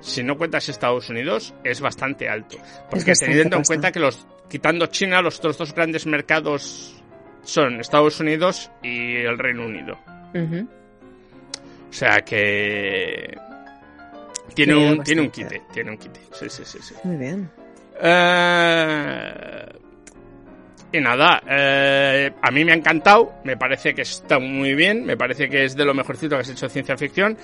si 0.00 0.22
no 0.22 0.38
cuentas 0.38 0.68
Estados 0.68 1.08
Unidos, 1.10 1.52
es 1.64 1.80
bastante 1.80 2.28
alto. 2.28 2.56
Porque 2.88 3.14
teniendo 3.14 3.56
en 3.56 3.64
cuenta 3.64 3.90
que 3.90 3.98
los 3.98 4.24
quitando 4.48 4.86
China, 4.86 5.20
los 5.20 5.38
otros 5.38 5.58
dos 5.58 5.74
grandes 5.74 6.06
mercados 6.06 6.97
son 7.48 7.80
Estados 7.80 8.20
Unidos 8.20 8.70
y 8.82 9.16
el 9.16 9.38
Reino 9.38 9.64
Unido. 9.64 9.98
Uh 10.34 10.38
-huh. 10.38 10.68
O 11.88 11.92
sea 11.92 12.18
que 12.20 13.34
tiene 14.54 14.74
sí, 14.74 14.78
un 14.78 15.02
tiene 15.02 15.22
un 15.22 15.30
quite, 15.30 15.62
tiene 15.72 15.90
un 15.92 15.96
quite. 15.96 16.20
Sí, 16.32 16.48
sí, 16.50 16.62
sí, 16.64 16.78
sí. 16.82 16.94
Muy 17.04 17.16
bien. 17.16 17.50
Eh, 18.00 19.66
y 20.92 21.00
nada, 21.00 21.42
eh, 21.48 22.30
a 22.40 22.50
mí 22.50 22.64
me 22.64 22.72
ha 22.72 22.74
encantado, 22.74 23.34
me 23.44 23.56
parece 23.56 23.94
que 23.94 24.02
está 24.02 24.38
muy 24.38 24.74
bien, 24.74 25.04
me 25.04 25.16
parece 25.16 25.48
que 25.48 25.64
es 25.64 25.74
de 25.74 25.84
lo 25.84 25.94
mejorcito 25.94 26.36
que 26.36 26.42
has 26.42 26.50
hecho 26.50 26.68
ciencia 26.68 26.96
ficción. 26.96 27.36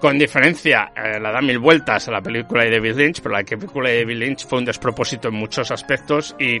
Con 0.00 0.18
diferencia, 0.18 0.92
eh, 0.94 1.18
la 1.18 1.30
da 1.30 1.40
mil 1.40 1.58
vueltas 1.58 2.08
a 2.08 2.10
la 2.12 2.20
película 2.20 2.64
de 2.64 2.70
David 2.70 2.96
Lynch, 2.96 3.22
pero 3.22 3.36
la 3.36 3.44
película 3.44 3.88
de 3.88 4.00
David 4.00 4.16
Lynch 4.16 4.46
fue 4.46 4.58
un 4.58 4.64
despropósito 4.66 5.28
en 5.28 5.34
muchos 5.34 5.70
aspectos 5.70 6.36
y 6.38 6.60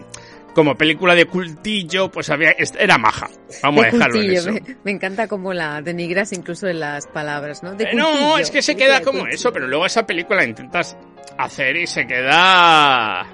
como 0.54 0.76
película 0.76 1.14
de 1.14 1.26
cultillo, 1.26 2.10
pues 2.10 2.30
había 2.30 2.54
era 2.78 2.96
maja. 2.96 3.28
Vamos 3.62 3.82
de 3.82 3.88
a 3.88 3.92
dejarlo 3.92 4.14
cultillo, 4.14 4.32
en 4.32 4.56
eso. 4.56 4.66
Me, 4.66 4.76
me, 4.84 4.90
encanta 4.92 5.28
como 5.28 5.52
la 5.52 5.82
denigras 5.82 6.32
incluso 6.32 6.68
en 6.68 6.80
las 6.80 7.06
palabras, 7.08 7.62
¿no? 7.62 7.74
De 7.74 7.84
eh, 7.84 7.90
no, 7.94 8.38
es 8.38 8.50
que 8.50 8.62
se 8.62 8.76
queda 8.76 9.00
como 9.00 9.18
cultillo. 9.20 9.36
eso, 9.36 9.52
pero 9.52 9.66
luego 9.66 9.84
esa 9.84 10.06
película 10.06 10.38
la 10.38 10.46
intentas 10.46 10.96
hacer 11.36 11.76
y 11.76 11.86
se 11.86 12.06
queda 12.06 13.26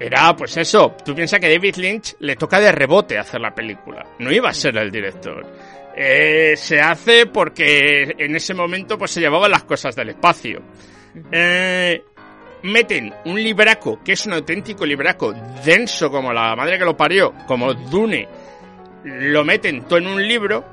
era, 0.00 0.36
pues 0.36 0.56
eso, 0.56 0.94
tú 1.04 1.14
piensas 1.14 1.40
que 1.40 1.50
David 1.50 1.76
Lynch 1.76 2.16
le 2.20 2.36
toca 2.36 2.60
de 2.60 2.70
rebote 2.70 3.18
hacer 3.18 3.40
la 3.40 3.52
película. 3.52 4.06
No 4.20 4.30
iba 4.30 4.48
a 4.48 4.54
ser 4.54 4.76
el 4.76 4.90
director. 4.90 5.44
Eh, 6.00 6.54
se 6.56 6.80
hace 6.80 7.26
porque 7.26 8.14
en 8.16 8.36
ese 8.36 8.54
momento 8.54 8.96
pues 8.96 9.10
se 9.10 9.20
llevaban 9.20 9.50
las 9.50 9.64
cosas 9.64 9.96
del 9.96 10.10
espacio. 10.10 10.62
Eh, 11.32 12.04
meten 12.62 13.12
un 13.24 13.42
libraco, 13.42 13.98
que 14.04 14.12
es 14.12 14.24
un 14.24 14.34
auténtico 14.34 14.86
libraco 14.86 15.34
denso 15.64 16.08
como 16.08 16.32
la 16.32 16.54
madre 16.54 16.78
que 16.78 16.84
lo 16.84 16.96
parió, 16.96 17.34
como 17.48 17.74
Dune. 17.74 18.28
Lo 19.02 19.44
meten 19.44 19.88
todo 19.88 19.98
en 19.98 20.06
un 20.06 20.24
libro, 20.24 20.64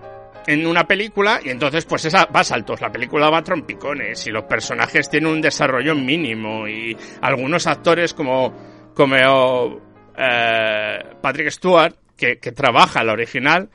en 0.45 0.67
una 0.67 0.85
película, 0.85 1.39
y 1.43 1.49
entonces 1.49 1.85
pues 1.85 2.05
esa 2.05 2.25
va 2.25 2.41
a 2.41 2.43
saltos. 2.43 2.79
La 2.79 2.91
película 2.91 3.31
va 3.31 3.39
a 3.39 3.43
trompicones 3.43 4.27
y 4.27 4.29
los 4.29 4.43
personajes 4.43 5.09
tienen 5.09 5.31
un 5.31 5.41
desarrollo 5.41 5.95
mínimo 5.95 6.67
y 6.67 6.95
algunos 7.21 7.65
actores 7.65 8.13
como 8.13 8.93
como 8.93 9.81
eh, 10.15 10.99
Patrick 11.19 11.49
Stewart, 11.49 11.95
que, 12.15 12.37
que 12.37 12.51
trabaja 12.51 13.03
la 13.03 13.13
original, 13.13 13.69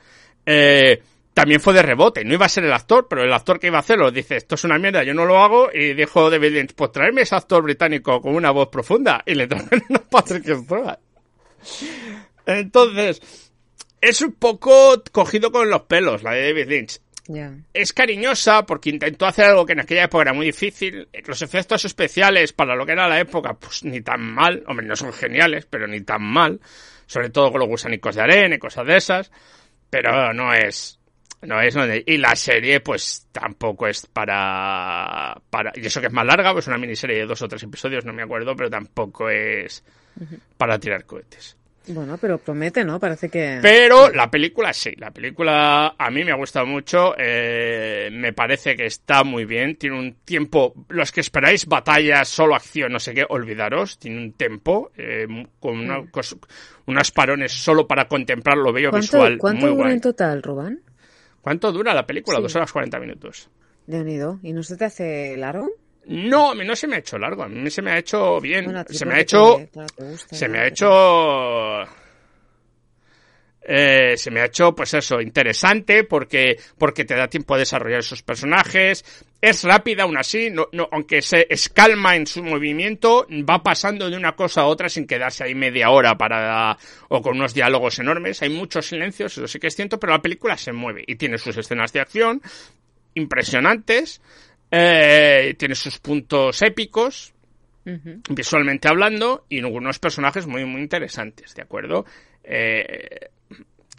eh, 0.45 1.01
también 1.41 1.59
fue 1.59 1.73
de 1.73 1.81
rebote. 1.81 2.23
No 2.23 2.35
iba 2.35 2.45
a 2.45 2.49
ser 2.49 2.65
el 2.65 2.71
actor, 2.71 3.07
pero 3.09 3.23
el 3.23 3.33
actor 3.33 3.59
que 3.59 3.65
iba 3.65 3.77
a 3.77 3.79
hacerlo 3.79 4.11
dice, 4.11 4.35
esto 4.35 4.53
es 4.53 4.63
una 4.63 4.77
mierda, 4.77 5.01
yo 5.01 5.15
no 5.15 5.25
lo 5.25 5.39
hago, 5.39 5.71
y 5.73 5.95
dijo 5.95 6.29
David 6.29 6.51
Lynch, 6.51 6.75
pues 6.75 6.91
traerme 6.91 7.23
ese 7.23 7.33
actor 7.33 7.63
británico 7.63 8.21
con 8.21 8.35
una 8.35 8.51
voz 8.51 8.67
profunda, 8.67 9.23
y 9.25 9.33
le 9.33 9.47
traen 9.47 9.67
a 9.95 9.99
Patrick 10.01 10.43
Stewart. 10.43 10.99
Entonces, 12.45 13.49
es 13.99 14.21
un 14.21 14.33
poco 14.33 15.01
cogido 15.11 15.51
con 15.51 15.67
los 15.67 15.81
pelos, 15.81 16.21
la 16.21 16.33
de 16.33 16.53
David 16.53 16.67
Lynch. 16.67 17.01
Yeah. 17.25 17.55
Es 17.73 17.91
cariñosa 17.91 18.67
porque 18.67 18.91
intentó 18.91 19.25
hacer 19.25 19.45
algo 19.45 19.65
que 19.65 19.73
en 19.73 19.79
aquella 19.79 20.03
época 20.03 20.21
era 20.21 20.33
muy 20.33 20.45
difícil. 20.45 21.09
Los 21.25 21.41
efectos 21.41 21.85
especiales 21.85 22.53
para 22.53 22.75
lo 22.75 22.85
que 22.85 22.91
era 22.91 23.07
la 23.07 23.19
época, 23.19 23.55
pues 23.55 23.83
ni 23.83 24.01
tan 24.01 24.21
mal. 24.21 24.63
Hombre, 24.67 24.85
no 24.85 24.95
son 24.95 25.11
geniales, 25.11 25.65
pero 25.65 25.87
ni 25.87 26.01
tan 26.01 26.21
mal. 26.21 26.59
Sobre 27.07 27.31
todo 27.31 27.51
con 27.51 27.61
los 27.61 27.69
gusanicos 27.69 28.13
de 28.13 28.21
arena 28.21 28.55
y 28.55 28.59
cosas 28.59 28.85
de 28.85 28.97
esas. 28.97 29.31
Pero 29.89 30.33
no 30.33 30.53
es, 30.53 31.00
no 31.41 31.61
es 31.61 31.73
donde... 31.73 32.03
Y 32.05 32.17
la 32.17 32.35
serie, 32.35 32.79
pues 32.79 33.27
tampoco 33.31 33.87
es 33.87 34.05
para, 34.05 35.39
para... 35.49 35.71
Y 35.75 35.85
eso 35.85 36.01
que 36.01 36.07
es 36.07 36.13
más 36.13 36.25
larga, 36.25 36.53
pues 36.53 36.67
una 36.67 36.77
miniserie 36.77 37.17
de 37.17 37.25
dos 37.25 37.41
o 37.41 37.47
tres 37.47 37.63
episodios, 37.63 38.05
no 38.05 38.13
me 38.13 38.23
acuerdo, 38.23 38.55
pero 38.55 38.69
tampoco 38.69 39.29
es 39.29 39.83
para 40.57 40.77
tirar 40.79 41.05
cohetes. 41.05 41.57
Bueno, 41.87 42.17
pero 42.19 42.37
promete, 42.37 42.85
¿no? 42.85 42.99
Parece 42.99 43.29
que... 43.29 43.57
Pero 43.61 44.11
la 44.11 44.29
película 44.29 44.71
sí, 44.71 44.93
la 44.97 45.09
película 45.09 45.95
a 45.97 46.11
mí 46.11 46.23
me 46.23 46.31
ha 46.31 46.35
gustado 46.35 46.65
mucho, 46.67 47.15
eh, 47.17 48.09
me 48.11 48.33
parece 48.33 48.75
que 48.75 48.85
está 48.85 49.23
muy 49.23 49.45
bien, 49.45 49.77
tiene 49.77 49.97
un 49.97 50.13
tiempo, 50.23 50.75
los 50.89 51.11
que 51.11 51.21
esperáis 51.21 51.65
batallas, 51.65 52.27
solo 52.29 52.55
acción, 52.55 52.91
no 52.91 52.99
sé 52.99 53.15
qué, 53.15 53.25
olvidaros, 53.27 53.97
tiene 53.97 54.19
un 54.19 54.33
tempo, 54.33 54.91
eh, 54.95 55.25
con 55.59 55.79
una, 55.79 56.03
unos 56.85 57.11
parones 57.11 57.51
solo 57.51 57.87
para 57.87 58.07
contemplar 58.07 58.57
lo 58.57 58.71
bello 58.71 58.91
¿Cuánto, 58.91 59.17
visual. 59.17 59.37
¿Cuánto 59.39 59.65
muy 59.65 59.69
dura 59.71 59.83
guay. 59.85 59.93
en 59.95 60.01
total, 60.01 60.43
Rubán? 60.43 60.79
¿Cuánto 61.41 61.71
dura 61.71 61.93
la 61.93 62.05
película? 62.05 62.37
Sí. 62.37 62.43
Dos 62.43 62.55
horas 62.55 62.71
cuarenta 62.71 62.99
minutos. 62.99 63.49
De 63.87 64.01
unido. 64.01 64.39
¿Y 64.43 64.53
no 64.53 64.63
se 64.63 64.77
te 64.77 64.85
hace 64.85 65.35
largo? 65.37 65.69
No, 66.05 66.51
a 66.51 66.55
mí 66.55 66.65
no 66.65 66.75
se 66.75 66.87
me 66.87 66.95
ha 66.95 66.99
hecho 66.99 67.17
largo, 67.17 67.43
a 67.43 67.47
mí 67.47 67.69
se 67.69 67.81
me 67.81 67.91
ha 67.91 67.97
hecho 67.97 68.39
bien. 68.41 68.65
Bueno, 68.65 68.83
se 68.89 69.05
me 69.05 69.13
ha 69.15 69.19
hecho. 69.19 69.57
Te, 69.57 69.67
claro, 69.67 69.87
te 69.95 70.09
gusta, 70.09 70.35
se 70.35 70.47
me 70.47 70.59
ha 70.59 70.67
hecho. 70.67 70.89
Eh, 73.63 74.17
se 74.17 74.31
me 74.31 74.41
ha 74.41 74.45
hecho, 74.45 74.73
pues 74.73 74.93
eso, 74.95 75.21
interesante 75.21 76.03
porque, 76.03 76.57
porque 76.79 77.05
te 77.05 77.15
da 77.15 77.27
tiempo 77.27 77.53
a 77.53 77.59
desarrollar 77.59 77.99
esos 77.99 78.23
personajes. 78.23 79.05
Es 79.39 79.63
rápida 79.63 80.03
aún 80.03 80.17
así, 80.17 80.49
no, 80.49 80.67
no, 80.71 80.89
aunque 80.91 81.21
se 81.21 81.45
escalma 81.49 82.15
en 82.15 82.25
su 82.25 82.43
movimiento, 82.43 83.27
va 83.29 83.61
pasando 83.61 84.09
de 84.09 84.17
una 84.17 84.35
cosa 84.35 84.61
a 84.61 84.65
otra 84.65 84.89
sin 84.89 85.05
quedarse 85.05 85.43
ahí 85.43 85.53
media 85.53 85.91
hora 85.91 86.17
para, 86.17 86.77
o 87.09 87.21
con 87.21 87.37
unos 87.37 87.53
diálogos 87.53 87.99
enormes. 87.99 88.41
Hay 88.41 88.49
muchos 88.49 88.87
silencios, 88.87 89.37
eso 89.37 89.47
sí 89.47 89.59
que 89.59 89.67
es 89.67 89.75
cierto, 89.75 89.99
pero 89.99 90.13
la 90.13 90.21
película 90.21 90.57
se 90.57 90.71
mueve 90.71 91.03
y 91.05 91.15
tiene 91.15 91.37
sus 91.37 91.55
escenas 91.57 91.93
de 91.93 91.99
acción 92.01 92.41
impresionantes. 93.13 94.21
Eh, 94.71 95.53
tiene 95.57 95.75
sus 95.75 95.99
puntos 95.99 96.61
épicos, 96.61 97.33
uh 97.85 97.89
-huh. 97.89 98.21
visualmente 98.29 98.87
hablando, 98.87 99.45
y 99.49 99.61
unos 99.61 99.99
personajes 99.99 100.47
muy, 100.47 100.65
muy 100.65 100.81
interesantes, 100.81 101.53
¿de 101.53 101.61
acuerdo? 101.61 102.05
Eh, 102.43 103.29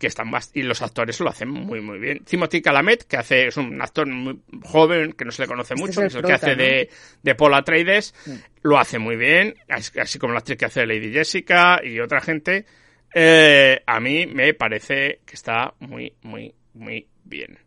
que 0.02 0.08
están 0.08 0.28
más, 0.28 0.50
y 0.52 0.62
los 0.62 0.82
actores 0.82 1.18
lo 1.20 1.30
hacen 1.30 1.48
muy 1.48 1.80
muy 1.80 1.98
bien. 1.98 2.24
Timothy 2.24 2.60
Calamet, 2.60 3.04
que 3.04 3.16
hace, 3.16 3.46
es 3.46 3.56
un 3.56 3.80
actor 3.80 4.06
muy 4.06 4.38
joven, 4.62 5.12
que 5.12 5.24
no 5.24 5.30
se 5.30 5.42
le 5.42 5.48
conoce 5.48 5.74
Este 5.74 5.86
mucho, 5.86 5.92
es 5.92 5.96
que 5.96 6.02
el 6.02 6.06
es 6.08 6.14
el 6.16 6.20
que 6.22 6.26
prota, 6.28 6.34
hace 6.46 6.56
¿no? 6.56 6.62
de, 6.62 6.90
de 7.22 7.34
Paul 7.36 7.54
Atreides, 7.54 8.14
Mm. 8.26 8.34
lo 8.62 8.78
hace 8.78 8.98
muy 8.98 9.16
bien, 9.16 9.54
así 9.68 10.18
como 10.18 10.32
la 10.34 10.40
actriz 10.40 10.58
que 10.58 10.64
hace 10.66 10.84
Lady 10.86 11.12
Jessica 11.12 11.80
y 11.84 12.00
otra 12.00 12.20
gente. 12.20 12.66
Eh, 13.14 13.80
a 13.86 14.00
mí 14.00 14.26
me 14.26 14.54
parece 14.54 15.20
que 15.24 15.34
está 15.34 15.72
muy, 15.78 16.12
muy, 16.22 16.54
muy 16.74 17.06
bien. 17.24 17.58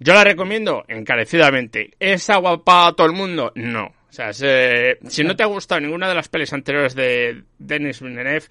Yo 0.00 0.12
la 0.14 0.24
recomiendo 0.24 0.84
encarecidamente. 0.88 1.90
¿Es 1.98 2.28
agua 2.30 2.62
para 2.64 2.92
todo 2.92 3.06
el 3.06 3.12
mundo? 3.14 3.50
No. 3.54 3.86
O 3.86 4.12
sea, 4.12 4.32
se- 4.32 4.98
si 5.08 5.24
no 5.24 5.34
te 5.36 5.42
ha 5.42 5.46
gustado 5.46 5.80
ninguna 5.80 6.08
de 6.08 6.14
las 6.14 6.28
pelis 6.28 6.52
anteriores 6.52 6.94
de 6.94 7.42
Denis 7.58 8.00
Villeneuve, 8.00 8.44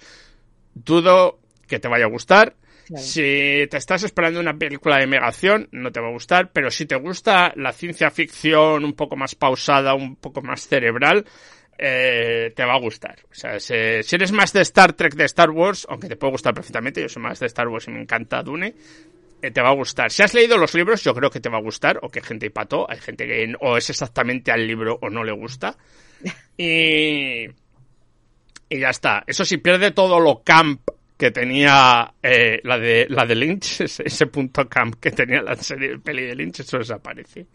dudo 0.73 1.39
que 1.67 1.79
te 1.79 1.87
vaya 1.87 2.05
a 2.05 2.09
gustar. 2.09 2.55
Claro. 2.87 3.03
Si 3.03 3.67
te 3.69 3.77
estás 3.77 4.03
esperando 4.03 4.39
una 4.39 4.57
película 4.57 4.97
de 4.97 5.07
megación, 5.07 5.67
no 5.73 5.91
te 5.91 5.99
va 5.99 6.07
a 6.07 6.11
gustar, 6.11 6.51
pero 6.53 6.71
si 6.71 6.85
te 6.85 6.95
gusta 6.95 7.51
la 7.57 7.73
ciencia 7.73 8.09
ficción 8.09 8.85
un 8.85 8.93
poco 8.93 9.17
más 9.17 9.35
pausada, 9.35 9.93
un 9.93 10.15
poco 10.15 10.41
más 10.41 10.65
cerebral, 10.69 11.25
eh, 11.77 12.53
te 12.55 12.63
va 12.63 12.75
a 12.75 12.79
gustar. 12.79 13.17
O 13.29 13.33
sea, 13.33 13.59
si, 13.59 13.73
eres 13.73 14.31
más 14.31 14.53
de 14.53 14.61
Star 14.61 14.93
Trek, 14.93 15.15
de 15.15 15.25
Star 15.25 15.49
Wars, 15.49 15.85
aunque 15.89 16.07
te 16.07 16.15
puede 16.15 16.31
gustar 16.31 16.53
perfectamente, 16.53 17.01
yo 17.01 17.09
soy 17.09 17.21
más 17.21 17.41
de 17.41 17.47
Star 17.47 17.67
Wars 17.67 17.89
y 17.89 17.91
me 17.91 18.01
encanta 18.01 18.41
Dune, 18.41 18.73
eh, 19.41 19.51
te 19.51 19.61
va 19.61 19.71
a 19.71 19.75
gustar. 19.75 20.09
Si 20.09 20.23
has 20.23 20.33
leído 20.33 20.57
los 20.57 20.73
libros, 20.73 21.03
yo 21.03 21.13
creo 21.13 21.29
que 21.29 21.41
te 21.41 21.49
va 21.49 21.57
a 21.57 21.61
gustar, 21.61 21.99
o 22.03 22.09
que 22.09 22.21
gente 22.21 22.45
y 22.45 22.51
pato, 22.51 22.89
hay 22.89 22.99
gente 22.99 23.27
que 23.27 23.53
o 23.59 23.75
es 23.75 23.89
exactamente 23.89 24.49
al 24.49 24.65
libro 24.65 24.97
o 25.01 25.09
no 25.09 25.23
le 25.23 25.33
gusta. 25.33 25.75
Y, 26.59 27.45
y 28.67 28.79
ya 28.79 28.89
está. 28.89 29.23
Eso 29.27 29.45
sí, 29.45 29.57
pierde 29.57 29.91
todo 29.91 30.19
lo 30.19 30.41
camp 30.43 30.81
que 31.17 31.31
tenía 31.31 32.13
eh, 32.21 32.59
la 32.63 32.77
de 32.77 33.07
la 33.09 33.25
de 33.25 33.35
Lynch, 33.35 33.81
ese, 33.81 34.03
ese 34.05 34.27
punto 34.27 34.67
camp 34.67 34.95
que 34.99 35.11
tenía 35.11 35.41
la 35.41 35.55
serie 35.55 35.97
peli 35.99 36.25
de 36.25 36.35
Lynch, 36.35 36.59
eso 36.59 36.77
desaparece. 36.77 37.47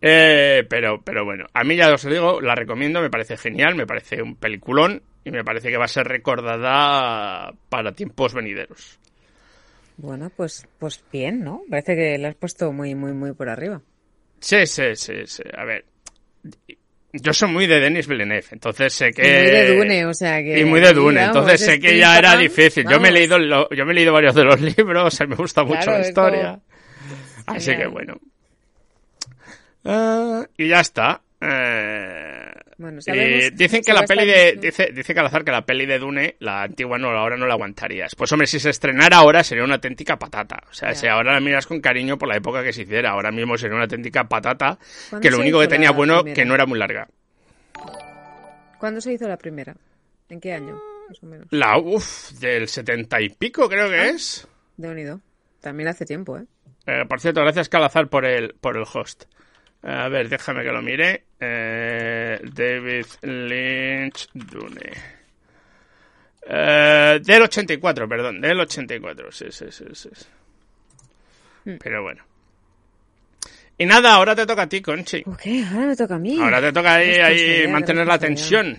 Eh, 0.00 0.64
pero, 0.68 1.00
pero 1.02 1.24
bueno, 1.24 1.46
a 1.54 1.64
mí 1.64 1.76
ya 1.76 1.92
os 1.92 2.04
lo 2.04 2.10
digo, 2.10 2.40
la 2.40 2.54
recomiendo, 2.54 3.00
me 3.00 3.10
parece 3.10 3.36
genial, 3.36 3.74
me 3.74 3.86
parece 3.86 4.20
un 4.20 4.36
peliculón 4.36 5.02
y 5.24 5.30
me 5.30 5.42
parece 5.42 5.70
que 5.70 5.78
va 5.78 5.86
a 5.86 5.88
ser 5.88 6.06
recordada 6.06 7.52
para 7.68 7.92
tiempos 7.92 8.34
venideros. 8.34 8.98
Bueno, 9.96 10.30
pues, 10.30 10.68
pues 10.78 11.02
bien, 11.10 11.42
¿no? 11.42 11.62
Parece 11.70 11.96
que 11.96 12.18
lo 12.18 12.28
has 12.28 12.34
puesto 12.34 12.70
muy, 12.72 12.94
muy, 12.94 13.12
muy 13.12 13.32
por 13.32 13.48
arriba. 13.48 13.80
Sí, 14.38 14.66
sí, 14.66 14.94
sí, 14.94 15.14
sí. 15.24 15.42
A 15.56 15.64
ver, 15.64 15.86
yo 17.22 17.32
soy 17.32 17.50
muy 17.50 17.66
de 17.66 17.80
Denis 17.80 18.06
Villeneuve, 18.06 18.46
entonces 18.52 18.92
sé 18.92 19.10
que... 19.12 19.22
Y 19.26 19.42
muy 19.42 19.50
de 19.50 19.76
Dune, 19.76 20.06
o 20.06 20.14
sea 20.14 20.42
que... 20.42 20.58
Y 20.60 20.64
muy 20.64 20.80
de 20.80 20.92
Dune, 20.92 21.22
entonces 21.24 21.60
sé 21.60 21.78
que 21.80 21.98
ya 21.98 22.18
era 22.18 22.36
difícil. 22.36 22.86
Yo 22.88 23.00
me 23.00 23.08
he 23.08 23.12
leído 23.12 23.38
lo- 23.38 23.68
yo 23.70 23.84
me 23.84 23.92
he 23.92 23.94
leído 23.94 24.12
varios 24.12 24.34
de 24.34 24.44
los 24.44 24.60
libros, 24.76 25.18
me 25.28 25.34
gusta 25.36 25.64
mucho 25.64 25.80
Claro, 25.82 25.98
la 26.00 26.08
historia. 26.08 26.60
como- 27.44 27.56
Así 27.58 27.76
que 27.76 27.86
bueno. 27.86 28.18
Ah, 29.84 30.44
y 30.56 30.68
ya 30.68 30.80
está. 30.80 31.20
Eh, 32.78 32.82
Bueno, 32.82 33.00
sabemos 33.00 33.56
dicen 33.56 33.80
que 33.82 33.92
la 33.94 34.02
peli 34.04 34.26
de 34.26 34.58
dice 34.60 34.90
dice 34.92 35.14
Calazar 35.14 35.44
que 35.44 35.50
la 35.50 35.64
peli 35.64 35.86
de 35.86 35.98
Dune, 35.98 36.36
la 36.40 36.62
antigua 36.64 36.98
no, 36.98 37.08
ahora 37.08 37.36
no 37.38 37.46
la 37.46 37.54
aguantarías. 37.54 38.14
Pues 38.14 38.30
hombre, 38.32 38.46
si 38.46 38.60
se 38.60 38.68
estrenara 38.70 39.16
ahora 39.16 39.42
sería 39.42 39.64
una 39.64 39.76
auténtica 39.76 40.18
patata. 40.18 40.62
O 40.70 40.74
sea, 40.74 40.94
si 40.94 41.06
ahora 41.06 41.32
la 41.32 41.40
miras 41.40 41.66
con 41.66 41.80
cariño 41.80 42.18
por 42.18 42.28
la 42.28 42.36
época 42.36 42.62
que 42.62 42.72
se 42.74 42.82
hiciera, 42.82 43.10
ahora 43.12 43.30
mismo 43.32 43.56
sería 43.56 43.76
una 43.76 43.84
auténtica 43.84 44.28
patata, 44.28 44.78
¿Cuándo 45.08 45.22
que 45.22 45.30
lo 45.30 45.38
único 45.40 45.58
que 45.60 45.68
tenía 45.68 45.90
bueno 45.92 46.16
primera? 46.22 46.34
que 46.34 46.44
no 46.44 46.54
era 46.54 46.66
muy 46.66 46.78
larga. 46.78 47.08
¿Cuándo 48.78 49.00
se 49.00 49.12
hizo 49.12 49.26
la 49.26 49.38
primera? 49.38 49.74
¿En 50.28 50.40
qué 50.40 50.52
año? 50.52 50.78
Más 51.08 51.22
o 51.22 51.26
menos. 51.26 51.46
La 51.50 51.78
uff 51.78 52.32
del 52.32 52.68
setenta 52.68 53.20
y 53.20 53.30
pico 53.30 53.68
creo 53.68 53.88
que 53.88 54.10
es. 54.10 54.46
De 54.76 54.88
unido. 54.88 55.20
También 55.60 55.88
hace 55.88 56.04
tiempo, 56.04 56.36
¿eh? 56.38 56.44
Eh, 56.86 57.04
por 57.08 57.20
cierto, 57.20 57.40
gracias 57.40 57.68
Calazar 57.68 58.08
por 58.08 58.24
el, 58.24 58.54
por 58.60 58.76
el 58.76 58.84
host. 58.92 59.24
A 59.88 60.08
ver, 60.08 60.28
déjame 60.28 60.64
que 60.64 60.72
lo 60.72 60.82
mire. 60.82 61.22
Eh, 61.38 62.40
David 62.42 63.06
Lynch 63.22 64.28
Dune. 64.34 64.90
Eh, 66.48 67.20
del 67.22 67.42
84, 67.42 68.08
perdón, 68.08 68.40
del 68.40 68.58
84, 68.58 69.30
sí, 69.30 69.46
sí, 69.50 69.66
sí, 69.70 69.84
sí. 69.92 70.08
Hmm. 71.64 71.76
Pero 71.78 72.02
bueno. 72.02 72.24
Y 73.78 73.86
nada, 73.86 74.14
ahora 74.14 74.34
te 74.34 74.44
toca 74.44 74.62
a 74.62 74.68
ti, 74.68 74.80
Conchi. 74.80 75.22
Ok, 75.24 75.42
ahora 75.70 75.86
me 75.86 75.96
toca 75.96 76.16
a 76.16 76.18
mí. 76.18 76.40
Ahora 76.40 76.60
te 76.60 76.72
toca 76.72 76.94
ahí, 76.94 77.10
ahí 77.16 77.68
mantener 77.68 78.08
la 78.08 78.18
tensión. 78.18 78.76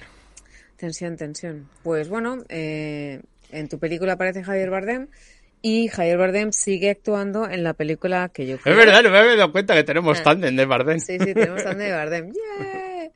Tensión, 0.76 1.16
tensión. 1.16 1.70
Pues 1.84 2.10
bueno, 2.10 2.44
eh, 2.50 3.22
en 3.52 3.70
tu 3.70 3.80
película 3.80 4.14
aparece 4.14 4.44
Javier 4.44 4.70
Bardem 4.70 5.08
y 5.70 5.90
Javier 5.90 6.18
Bardem 6.18 6.52
sigue 6.54 6.90
actuando 6.92 7.50
en 7.50 7.62
la 7.62 7.74
película 7.74 8.30
que 8.30 8.48
yo 8.48 8.58
creo... 8.58 8.74
Es 8.74 8.86
verdad, 8.86 9.04
no 9.04 9.10
me 9.10 9.18
había 9.18 9.36
dado 9.36 9.52
cuenta 9.52 9.74
que 9.76 9.84
tenemos 9.84 10.20
Ah. 10.20 10.24
tándem 10.24 10.56
de 10.56 10.66
Bardem. 10.66 11.00
Sí, 11.02 11.18
sí, 11.20 11.34
tenemos 11.34 11.66
a 11.66 11.74
de 11.74 11.92
Bardem. 11.92 12.32
¡Yeah! 12.34 13.12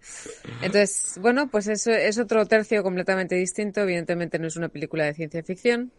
Entonces, 0.61 1.17
bueno, 1.21 1.49
pues 1.49 1.67
eso 1.67 1.91
es 1.91 2.19
otro 2.19 2.45
tercio 2.45 2.83
completamente 2.83 3.35
distinto. 3.35 3.79
Evidentemente 3.79 4.37
no 4.37 4.47
es 4.47 4.57
una 4.57 4.67
película 4.67 5.05
de 5.05 5.13
ciencia 5.13 5.41
ficción 5.43 5.93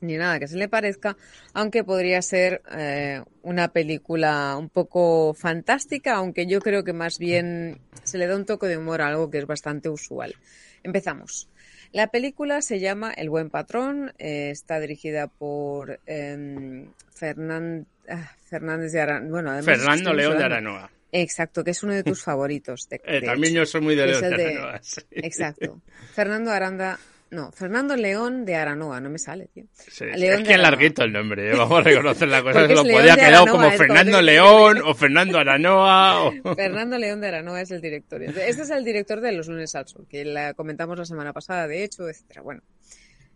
ni 0.00 0.16
nada 0.16 0.38
que 0.38 0.46
se 0.48 0.56
le 0.56 0.68
parezca, 0.68 1.16
aunque 1.54 1.82
podría 1.84 2.20
ser 2.20 2.62
eh, 2.70 3.22
una 3.42 3.68
película 3.68 4.54
un 4.58 4.68
poco 4.68 5.32
fantástica, 5.34 6.14
aunque 6.16 6.46
yo 6.46 6.60
creo 6.60 6.84
que 6.84 6.92
más 6.92 7.18
bien 7.18 7.80
se 8.02 8.18
le 8.18 8.26
da 8.26 8.36
un 8.36 8.44
toque 8.44 8.66
de 8.66 8.76
humor 8.76 9.00
a 9.02 9.08
algo 9.08 9.30
que 9.30 9.38
es 9.38 9.46
bastante 9.46 9.88
usual. 9.88 10.34
Empezamos. 10.82 11.48
La 11.96 12.08
película 12.08 12.60
se 12.60 12.78
llama 12.78 13.10
El 13.10 13.30
buen 13.30 13.48
patrón, 13.48 14.12
eh, 14.18 14.50
está 14.50 14.78
dirigida 14.80 15.28
por 15.28 15.98
eh, 16.06 16.84
Fernan- 17.18 17.86
ah, 18.06 18.30
Fernández 18.50 18.92
de 18.92 19.00
Aranoa. 19.00 19.30
Bueno, 19.42 19.62
Fernando 19.62 20.12
León 20.12 20.36
de. 20.36 20.44
Aranoa. 20.44 20.90
Exacto, 21.10 21.64
que 21.64 21.70
es 21.70 21.82
uno 21.82 21.94
de 21.94 22.02
tus 22.04 22.22
favoritos. 22.28 22.86
de- 22.90 23.00
Eh, 23.02 23.20
de 23.20 23.26
también 23.26 23.54
hecho. 23.54 23.62
yo 23.62 23.66
soy 23.66 23.80
muy 23.80 23.94
de 23.94 24.08
León 24.08 24.20
de 24.20 24.28
de- 24.28 24.56
Aranoa. 24.58 24.78
sí. 24.82 25.00
Exacto. 25.10 25.80
Fernando 26.12 26.50
Aranda. 26.50 26.98
No, 27.30 27.50
Fernando 27.50 27.96
León 27.96 28.44
de 28.44 28.54
Aranoa, 28.54 29.00
no 29.00 29.10
me 29.10 29.18
sale, 29.18 29.48
tío. 29.52 29.64
Sí, 29.72 30.04
León 30.04 30.42
es 30.42 30.48
que 30.48 30.54
es 30.54 30.60
larguito 30.60 31.02
el 31.02 31.12
nombre, 31.12 31.50
¿eh? 31.50 31.56
vamos 31.56 31.80
a 31.80 31.82
reconocer 31.82 32.28
la 32.28 32.42
cosa. 32.42 32.62
Es 32.62 32.68
lo 32.68 32.84
León 32.84 32.96
podía 32.96 33.16
quedar 33.16 33.48
como 33.48 33.70
Fernando 33.72 34.22
León 34.22 34.80
o 34.84 34.94
Fernando 34.94 35.38
Aranoa. 35.38 36.22
O... 36.22 36.32
Fernando 36.56 36.98
León 36.98 37.20
de 37.20 37.28
Aranoa 37.28 37.62
es 37.62 37.70
el 37.72 37.80
director. 37.80 38.22
Este 38.22 38.62
es 38.62 38.70
el 38.70 38.84
director 38.84 39.20
de 39.20 39.32
Los 39.32 39.48
lunes 39.48 39.74
al 39.74 39.88
sol, 39.88 40.06
que 40.08 40.24
la 40.24 40.54
comentamos 40.54 40.96
la 40.98 41.04
semana 41.04 41.32
pasada, 41.32 41.66
de 41.66 41.82
hecho, 41.82 42.08
etcétera. 42.08 42.42
Bueno. 42.42 42.62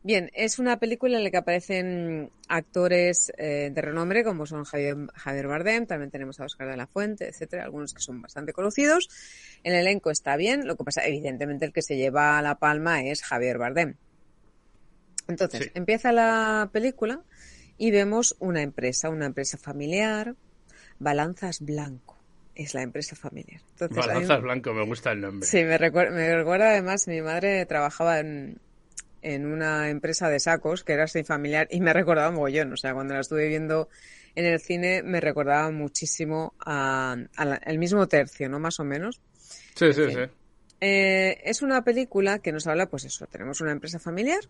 Bien, 0.02 0.30
es 0.32 0.58
una 0.58 0.78
película 0.78 1.18
en 1.18 1.24
la 1.24 1.30
que 1.30 1.36
aparecen 1.36 2.30
actores 2.48 3.30
eh, 3.36 3.70
de 3.70 3.82
renombre 3.82 4.24
como 4.24 4.46
son 4.46 4.64
Javier, 4.64 4.96
Javier 5.14 5.46
Bardem, 5.46 5.86
también 5.86 6.10
tenemos 6.10 6.40
a 6.40 6.44
Oscar 6.46 6.68
de 6.68 6.76
la 6.78 6.86
Fuente, 6.86 7.28
etcétera, 7.28 7.64
algunos 7.64 7.92
que 7.92 8.00
son 8.00 8.22
bastante 8.22 8.54
conocidos. 8.54 9.08
El 9.62 9.74
elenco 9.74 10.10
está 10.10 10.36
bien, 10.36 10.66
lo 10.66 10.76
que 10.76 10.84
pasa, 10.84 11.04
evidentemente, 11.06 11.66
el 11.66 11.72
que 11.74 11.82
se 11.82 11.98
lleva 11.98 12.40
la 12.40 12.54
palma 12.54 13.02
es 13.04 13.22
Javier 13.22 13.58
Bardem. 13.58 13.96
Entonces, 15.28 15.64
Sí. 15.64 15.70
empieza 15.74 16.12
la 16.12 16.70
película 16.72 17.20
y 17.76 17.90
vemos 17.90 18.36
una 18.40 18.62
empresa, 18.62 19.10
una 19.10 19.26
empresa 19.26 19.58
familiar, 19.58 20.34
Balanzas 20.98 21.60
Blanco, 21.60 22.16
es 22.54 22.72
la 22.72 22.80
empresa 22.82 23.16
familiar. 23.16 23.60
Entonces, 23.72 23.98
a 23.98 24.00
mí- 24.00 24.08
Balanzas 24.14 24.40
Blanco, 24.40 24.72
me 24.72 24.86
gusta 24.86 25.12
el 25.12 25.20
nombre. 25.20 25.46
Sí, 25.46 25.62
me 25.62 25.76
recuerda, 25.76 26.14
me 26.16 26.34
recuerda 26.36 26.70
además, 26.70 27.06
mi 27.06 27.20
madre 27.20 27.64
trabajaba 27.66 28.18
en, 28.18 28.58
en 29.22 29.46
una 29.46 29.88
empresa 29.90 30.28
de 30.28 30.40
sacos 30.40 30.84
que 30.84 30.92
era 30.94 31.04
así 31.04 31.24
familiar 31.24 31.68
y 31.70 31.80
me 31.80 31.92
recordaba 31.92 32.30
mogollón. 32.30 32.72
O 32.72 32.76
sea, 32.76 32.94
cuando 32.94 33.14
la 33.14 33.20
estuve 33.20 33.48
viendo 33.48 33.88
en 34.34 34.44
el 34.46 34.60
cine 34.60 35.02
me 35.02 35.20
recordaba 35.20 35.70
muchísimo 35.70 36.54
a, 36.60 37.16
a 37.36 37.44
la- 37.44 37.56
el 37.56 37.78
mismo 37.78 38.06
tercio, 38.08 38.48
¿no? 38.48 38.58
Más 38.58 38.80
o 38.80 38.84
menos. 38.84 39.20
Sí, 39.74 39.92
sí, 39.92 40.02
fin. 40.04 40.14
sí. 40.14 40.30
Eh, 40.80 41.40
es 41.44 41.62
una 41.62 41.84
película 41.84 42.38
que 42.38 42.52
nos 42.52 42.66
habla, 42.66 42.86
pues 42.86 43.04
eso, 43.04 43.26
tenemos 43.26 43.60
una 43.60 43.72
empresa 43.72 43.98
familiar 43.98 44.40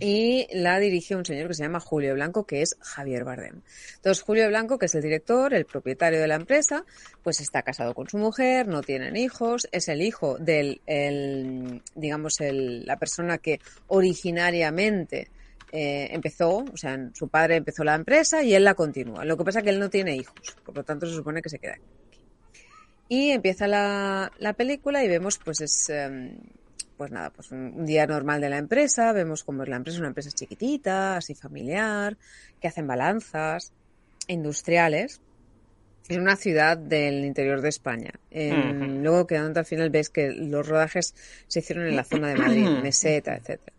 y 0.00 0.46
la 0.52 0.78
dirige 0.78 1.16
un 1.16 1.24
señor 1.24 1.48
que 1.48 1.54
se 1.54 1.64
llama 1.64 1.80
Julio 1.80 2.14
Blanco, 2.14 2.46
que 2.46 2.62
es 2.62 2.76
Javier 2.80 3.24
Bardem. 3.24 3.62
Entonces, 3.96 4.22
Julio 4.22 4.48
Blanco, 4.48 4.78
que 4.78 4.86
es 4.86 4.94
el 4.94 5.02
director, 5.02 5.52
el 5.54 5.64
propietario 5.64 6.20
de 6.20 6.28
la 6.28 6.36
empresa, 6.36 6.84
pues 7.22 7.40
está 7.40 7.62
casado 7.62 7.94
con 7.94 8.08
su 8.08 8.18
mujer, 8.18 8.68
no 8.68 8.82
tienen 8.82 9.16
hijos, 9.16 9.68
es 9.72 9.88
el 9.88 10.02
hijo 10.02 10.38
del, 10.38 10.80
el, 10.86 11.82
digamos, 11.94 12.36
la 12.40 12.96
persona 12.96 13.38
que 13.38 13.60
originariamente 13.88 15.30
eh, 15.72 16.08
empezó, 16.12 16.58
o 16.58 16.76
sea, 16.76 16.96
su 17.12 17.28
padre 17.28 17.56
empezó 17.56 17.82
la 17.82 17.94
empresa 17.94 18.42
y 18.42 18.54
él 18.54 18.64
la 18.64 18.74
continúa. 18.74 19.24
Lo 19.24 19.36
que 19.36 19.44
pasa 19.44 19.58
es 19.58 19.64
que 19.64 19.70
él 19.70 19.80
no 19.80 19.90
tiene 19.90 20.14
hijos, 20.14 20.56
por 20.64 20.76
lo 20.76 20.84
tanto 20.84 21.06
se 21.06 21.14
supone 21.14 21.42
que 21.42 21.48
se 21.50 21.58
queda 21.58 21.74
aquí. 21.74 21.84
Y 23.08 23.30
empieza 23.30 23.66
la, 23.66 24.30
la 24.38 24.52
película 24.52 25.02
y 25.02 25.08
vemos, 25.08 25.38
pues 25.38 25.60
es, 25.62 25.88
em, 25.88 26.38
pues 26.98 27.12
nada, 27.12 27.30
pues 27.30 27.50
un, 27.52 27.86
día 27.86 28.06
normal 28.06 28.40
de 28.40 28.50
la 28.50 28.58
empresa, 28.58 29.12
vemos 29.12 29.44
cómo 29.44 29.62
es 29.62 29.68
la 29.68 29.76
empresa, 29.76 30.00
una 30.00 30.08
empresa 30.08 30.30
chiquitita, 30.32 31.16
así 31.16 31.34
familiar, 31.34 32.18
que 32.60 32.68
hacen 32.68 32.86
balanzas 32.86 33.72
industriales 34.26 35.22
en 36.08 36.20
una 36.20 36.36
ciudad 36.36 36.76
del 36.76 37.24
interior 37.24 37.62
de 37.62 37.68
España. 37.68 38.10
En- 38.30 38.94
Ujú. 38.94 39.02
Luego 39.04 39.26
quedando 39.26 39.60
al 39.60 39.66
final 39.66 39.90
ves 39.90 40.10
que 40.10 40.32
los 40.32 40.66
rodajes 40.66 41.14
se 41.46 41.60
hicieron 41.60 41.86
en 41.86 41.96
la 41.96 42.04
zona 42.04 42.28
de 42.28 42.36
Madrid, 42.36 42.66
Meseta, 42.82 43.36
etcétera. 43.36 43.72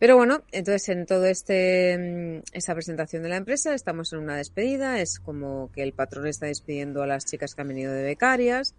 Pero 0.00 0.16
bueno, 0.16 0.42
entonces 0.50 0.88
en 0.88 1.06
todo 1.06 1.26
este 1.26 1.96
mm, 1.96 2.42
esta 2.52 2.74
presentación 2.74 3.22
de 3.22 3.28
la 3.28 3.36
empresa 3.36 3.72
estamos 3.72 4.12
en 4.12 4.18
una 4.18 4.36
despedida, 4.36 5.00
es 5.00 5.20
como 5.20 5.70
que 5.72 5.84
el 5.84 5.92
patrón 5.92 6.26
está 6.26 6.46
despidiendo 6.46 7.04
a 7.04 7.06
las 7.06 7.24
chicas 7.24 7.54
que 7.54 7.62
han 7.62 7.68
venido 7.68 7.92
de 7.92 8.02
becarias. 8.02 8.74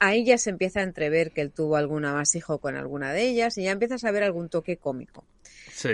Ahí 0.00 0.24
ya 0.24 0.38
se 0.38 0.50
empieza 0.50 0.80
a 0.80 0.82
entrever 0.82 1.30
que 1.30 1.42
él 1.42 1.52
tuvo 1.52 1.76
algún 1.76 2.04
amasijo 2.04 2.58
con 2.58 2.74
alguna 2.74 3.12
de 3.12 3.28
ellas 3.28 3.56
y 3.58 3.64
ya 3.64 3.70
empiezas 3.70 4.02
a 4.04 4.10
ver 4.10 4.24
algún 4.24 4.48
toque 4.48 4.76
cómico. 4.76 5.24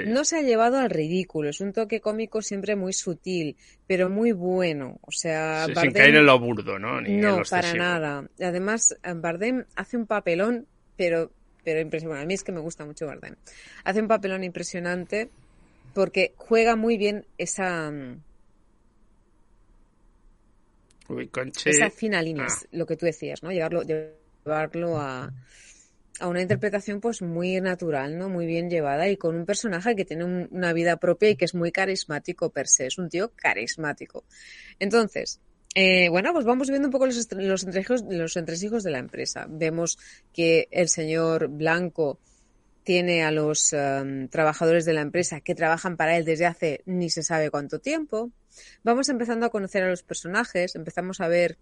No 0.06 0.24
se 0.24 0.38
ha 0.38 0.42
llevado 0.42 0.78
al 0.78 0.90
ridículo, 0.90 1.50
es 1.50 1.60
un 1.60 1.72
toque 1.72 2.00
cómico 2.00 2.42
siempre 2.42 2.76
muy 2.76 2.92
sutil, 2.92 3.56
pero 3.86 4.08
muy 4.08 4.32
bueno. 4.32 4.98
O 5.02 5.12
sea, 5.12 5.66
sin 5.66 5.92
caer 5.92 6.16
en 6.16 6.26
lo 6.26 6.38
burdo, 6.38 6.78
¿no? 6.78 7.00
no, 7.00 7.42
para 7.48 7.74
nada. 7.74 8.28
Además, 8.40 8.96
Bardem 9.16 9.64
hace 9.76 9.96
un 9.96 10.06
papelón, 10.06 10.66
pero 10.96 11.30
pero 11.62 11.80
impresionante. 11.80 12.22
a 12.22 12.26
mí 12.26 12.34
es 12.34 12.44
que 12.44 12.52
me 12.52 12.60
gusta 12.60 12.84
mucho 12.84 13.06
Bardem. 13.06 13.34
Hace 13.84 14.00
un 14.00 14.08
papelón 14.08 14.44
impresionante 14.44 15.30
porque 15.94 16.32
juega 16.36 16.76
muy 16.76 16.96
bien 16.96 17.26
esa 17.38 17.92
esa 21.64 21.90
fina 21.90 22.22
línea, 22.22 22.46
ah. 22.48 22.66
lo 22.72 22.86
que 22.86 22.96
tú 22.96 23.06
decías, 23.06 23.42
¿no? 23.42 23.50
Llevarlo, 23.50 23.82
llevarlo 23.82 24.98
a, 24.98 25.32
a 26.20 26.28
una 26.28 26.42
interpretación 26.42 27.00
pues 27.00 27.22
muy 27.22 27.60
natural, 27.60 28.16
¿no? 28.18 28.28
Muy 28.28 28.46
bien 28.46 28.70
llevada 28.70 29.08
y 29.08 29.16
con 29.16 29.36
un 29.36 29.46
personaje 29.46 29.94
que 29.94 30.04
tiene 30.04 30.24
una 30.24 30.72
vida 30.72 30.96
propia 30.96 31.30
y 31.30 31.36
que 31.36 31.44
es 31.44 31.54
muy 31.54 31.72
carismático 31.72 32.50
per 32.50 32.68
se, 32.68 32.86
es 32.86 32.98
un 32.98 33.08
tío 33.08 33.32
carismático. 33.34 34.24
Entonces, 34.78 35.40
eh, 35.74 36.08
bueno, 36.08 36.32
pues 36.32 36.46
vamos 36.46 36.70
viendo 36.70 36.88
un 36.88 36.92
poco 36.92 37.06
los, 37.06 37.30
los, 37.32 37.64
entresijos, 37.64 38.02
los 38.08 38.36
entresijos 38.36 38.82
de 38.82 38.90
la 38.90 38.98
empresa. 38.98 39.46
Vemos 39.48 39.98
que 40.32 40.68
el 40.70 40.88
señor 40.88 41.48
Blanco 41.48 42.18
tiene 42.82 43.24
a 43.24 43.30
los 43.30 43.74
em, 43.74 44.28
trabajadores 44.28 44.84
de 44.86 44.94
la 44.94 45.02
empresa 45.02 45.40
que 45.40 45.54
trabajan 45.54 45.96
para 45.96 46.16
él 46.16 46.24
desde 46.24 46.46
hace 46.46 46.82
ni 46.86 47.10
se 47.10 47.22
sabe 47.22 47.50
cuánto 47.50 47.78
tiempo. 47.78 48.30
Vamos 48.82 49.08
empezando 49.08 49.46
a 49.46 49.50
conocer 49.50 49.82
a 49.82 49.90
los 49.90 50.02
personajes, 50.02 50.74
empezamos 50.74 51.20
a 51.20 51.28
ver. 51.28 51.58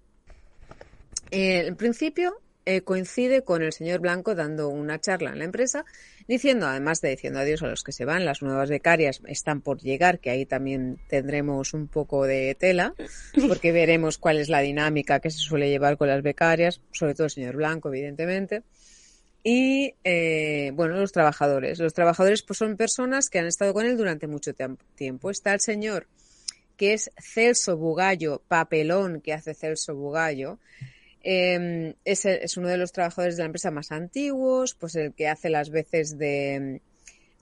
Eh, 1.30 1.66
en 1.66 1.76
principio, 1.76 2.40
eh, 2.66 2.80
coincide 2.80 3.42
con 3.42 3.62
el 3.62 3.74
señor 3.74 4.00
Blanco 4.00 4.34
dando 4.34 4.70
una 4.70 4.98
charla 4.98 5.32
en 5.32 5.38
la 5.38 5.44
empresa, 5.44 5.84
diciendo, 6.26 6.66
además 6.66 7.02
de 7.02 7.10
diciendo 7.10 7.40
adiós 7.40 7.62
a 7.62 7.66
los 7.66 7.84
que 7.84 7.92
se 7.92 8.06
van, 8.06 8.24
las 8.24 8.40
nuevas 8.40 8.70
becarias 8.70 9.20
están 9.26 9.60
por 9.60 9.80
llegar, 9.80 10.18
que 10.18 10.30
ahí 10.30 10.46
también 10.46 10.98
tendremos 11.08 11.74
un 11.74 11.88
poco 11.88 12.24
de 12.24 12.54
tela, 12.54 12.94
porque 13.48 13.70
veremos 13.70 14.16
cuál 14.16 14.38
es 14.38 14.48
la 14.48 14.60
dinámica 14.60 15.20
que 15.20 15.30
se 15.30 15.38
suele 15.38 15.68
llevar 15.68 15.98
con 15.98 16.08
las 16.08 16.22
becarias, 16.22 16.80
sobre 16.92 17.14
todo 17.14 17.26
el 17.26 17.30
señor 17.30 17.56
Blanco, 17.56 17.90
evidentemente. 17.90 18.62
Y, 19.42 19.94
eh, 20.02 20.70
bueno, 20.72 20.96
los 20.96 21.12
trabajadores. 21.12 21.78
Los 21.78 21.92
trabajadores 21.92 22.42
pues, 22.42 22.56
son 22.56 22.78
personas 22.78 23.28
que 23.28 23.40
han 23.40 23.46
estado 23.46 23.74
con 23.74 23.84
él 23.84 23.98
durante 23.98 24.26
mucho 24.26 24.54
tiempo. 24.94 25.30
Está 25.30 25.52
el 25.52 25.60
señor 25.60 26.06
que 26.76 26.94
es 26.94 27.10
Celso 27.18 27.76
Bugallo, 27.76 28.42
papelón 28.48 29.20
que 29.20 29.32
hace 29.32 29.54
Celso 29.54 29.94
Bugallo, 29.94 30.58
eh, 31.22 31.94
es, 32.04 32.56
uno 32.56 32.68
de 32.68 32.76
los 32.76 32.92
trabajadores 32.92 33.36
de 33.36 33.42
la 33.42 33.46
empresa 33.46 33.70
más 33.70 33.92
antiguos, 33.92 34.74
pues 34.74 34.94
el 34.94 35.14
que 35.14 35.28
hace 35.28 35.48
las 35.48 35.70
veces 35.70 36.18
de 36.18 36.54
em, 36.54 36.80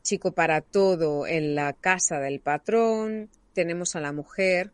chico 0.03 0.33
para 0.33 0.61
todo 0.61 1.27
en 1.27 1.55
la 1.55 1.73
casa 1.73 2.21
del 2.21 2.41
patrón. 2.41 3.29
Tenemos 3.53 3.97
a 3.97 4.01
la 4.01 4.13
mujer 4.13 4.71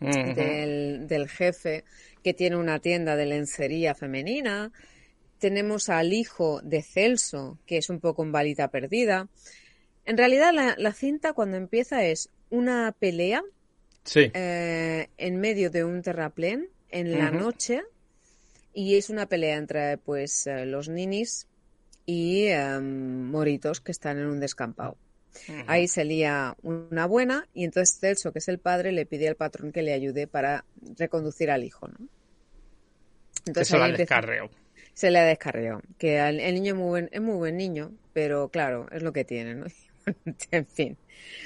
del, 0.00 1.06
del, 1.06 1.28
jefe 1.28 1.84
que 2.24 2.34
tiene 2.34 2.56
una 2.56 2.78
tienda 2.78 3.16
de 3.16 3.26
lencería 3.26 3.94
femenina. 3.94 4.72
Tenemos 5.38 5.88
al 5.88 6.12
hijo 6.12 6.60
de 6.62 6.82
Celso, 6.82 7.58
que 7.66 7.78
es 7.78 7.90
un 7.90 8.00
poco 8.00 8.22
un 8.22 8.32
balita 8.32 8.68
perdida. 8.68 9.28
En 10.04 10.16
realidad, 10.16 10.52
la, 10.52 10.92
cinta 10.92 11.32
cuando 11.32 11.56
empieza 11.56 12.04
es 12.04 12.28
una 12.50 12.94
pelea 12.98 13.42
eh, 14.14 15.08
en 15.16 15.40
medio 15.40 15.70
de 15.70 15.84
un 15.84 16.02
terraplén 16.02 16.68
en 16.90 17.18
la 17.18 17.30
noche 17.30 17.82
y 18.74 18.96
es 18.96 19.10
una 19.10 19.26
pelea 19.26 19.56
entre 19.56 19.98
pues 19.98 20.46
eh, 20.46 20.66
los 20.66 20.88
ninis 20.88 21.46
y 22.06 22.46
em, 22.46 23.30
moritos 23.30 23.80
que 23.80 23.92
están 23.92 24.18
en 24.18 24.26
un 24.26 24.40
descampado. 24.40 24.96
Ahí 25.66 25.88
se 25.88 26.04
lía 26.04 26.56
una 26.62 27.06
buena 27.06 27.48
y 27.54 27.64
entonces 27.64 27.98
Celso, 27.98 28.32
que 28.32 28.40
es 28.40 28.48
el 28.48 28.58
padre, 28.58 28.92
le 28.92 29.06
pide 29.06 29.28
al 29.28 29.36
patrón 29.36 29.72
que 29.72 29.82
le 29.82 29.94
ayude 29.94 30.26
para 30.26 30.66
reconducir 30.98 31.50
al 31.50 31.64
hijo, 31.64 31.88
¿no? 31.88 32.06
Entonces 33.46 33.68
se 33.68 33.78
le 33.78 33.96
descarreó. 33.96 34.50
Se 34.92 35.10
le 35.10 35.20
descarreó. 35.20 35.80
Que 35.96 36.18
el, 36.18 36.54
niño 36.54 36.74
muy 36.74 36.88
buen, 36.88 37.08
es 37.12 37.20
muy 37.22 37.36
buen 37.36 37.56
niño, 37.56 37.92
pero 38.12 38.50
claro, 38.50 38.88
es 38.92 39.02
lo 39.02 39.14
que 39.14 39.24
tiene, 39.24 39.54
¿no? 39.54 39.66
en 40.50 40.66
fin. 40.66 40.96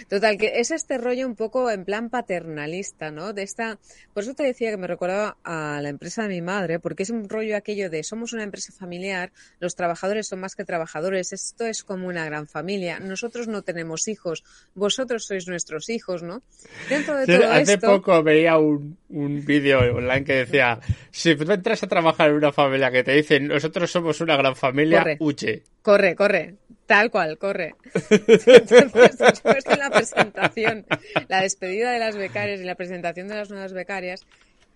Total, 0.08 0.38
que 0.38 0.60
es 0.60 0.70
este 0.70 0.98
rollo 0.98 1.26
un 1.26 1.34
poco 1.34 1.70
en 1.70 1.84
plan 1.84 2.10
paternalista, 2.10 3.10
¿no? 3.10 3.32
De 3.32 3.42
esta, 3.42 3.78
por 4.14 4.22
eso 4.22 4.34
te 4.34 4.44
decía 4.44 4.70
que 4.70 4.76
me 4.76 4.86
recordaba 4.86 5.36
a 5.42 5.80
la 5.82 5.88
empresa 5.88 6.22
de 6.22 6.28
mi 6.28 6.42
madre, 6.42 6.78
porque 6.78 7.02
es 7.02 7.10
un 7.10 7.28
rollo 7.28 7.56
aquello 7.56 7.90
de 7.90 8.02
somos 8.02 8.32
una 8.32 8.42
empresa 8.42 8.72
familiar, 8.72 9.32
los 9.58 9.74
trabajadores 9.74 10.28
son 10.28 10.40
más 10.40 10.54
que 10.54 10.64
trabajadores, 10.64 11.32
esto 11.32 11.66
es 11.66 11.82
como 11.82 12.06
una 12.06 12.24
gran 12.24 12.46
familia, 12.46 13.00
nosotros 13.00 13.48
no 13.48 13.62
tenemos 13.62 14.08
hijos, 14.08 14.44
vosotros 14.74 15.24
sois 15.24 15.48
nuestros 15.48 15.88
hijos, 15.88 16.22
¿no? 16.22 16.42
Dentro 16.88 17.16
de 17.16 17.26
todo 17.26 17.50
Hace 17.50 17.78
poco 17.78 18.22
veía 18.22 18.58
un, 18.58 18.96
un 19.08 19.44
vídeo 19.44 19.80
online 19.96 20.24
que 20.24 20.34
decía, 20.34 20.78
si 21.10 21.34
tú 21.36 21.50
entras 21.50 21.82
a 21.82 21.86
trabajar 21.86 22.30
en 22.30 22.36
una 22.36 22.52
familia 22.52 22.90
que 22.90 23.02
te 23.02 23.12
dicen 23.12 23.48
nosotros 23.48 23.90
somos 23.90 24.20
una 24.20 24.36
gran 24.36 24.54
familia, 24.54 24.98
corre, 24.98 25.16
huye. 25.20 25.62
Corre, 25.82 26.14
corre, 26.14 26.54
tal 26.86 27.10
cual, 27.10 27.38
corre. 27.38 27.74
Entonces, 28.10 29.78
la 29.78 29.90
presentación, 29.90 30.86
la 31.28 31.42
despedida 31.42 31.92
de 31.92 31.98
las 31.98 32.16
becarias 32.16 32.60
y 32.60 32.64
la 32.64 32.74
presentación 32.74 33.28
de 33.28 33.34
las 33.34 33.50
nuevas 33.50 33.72
becarias, 33.72 34.20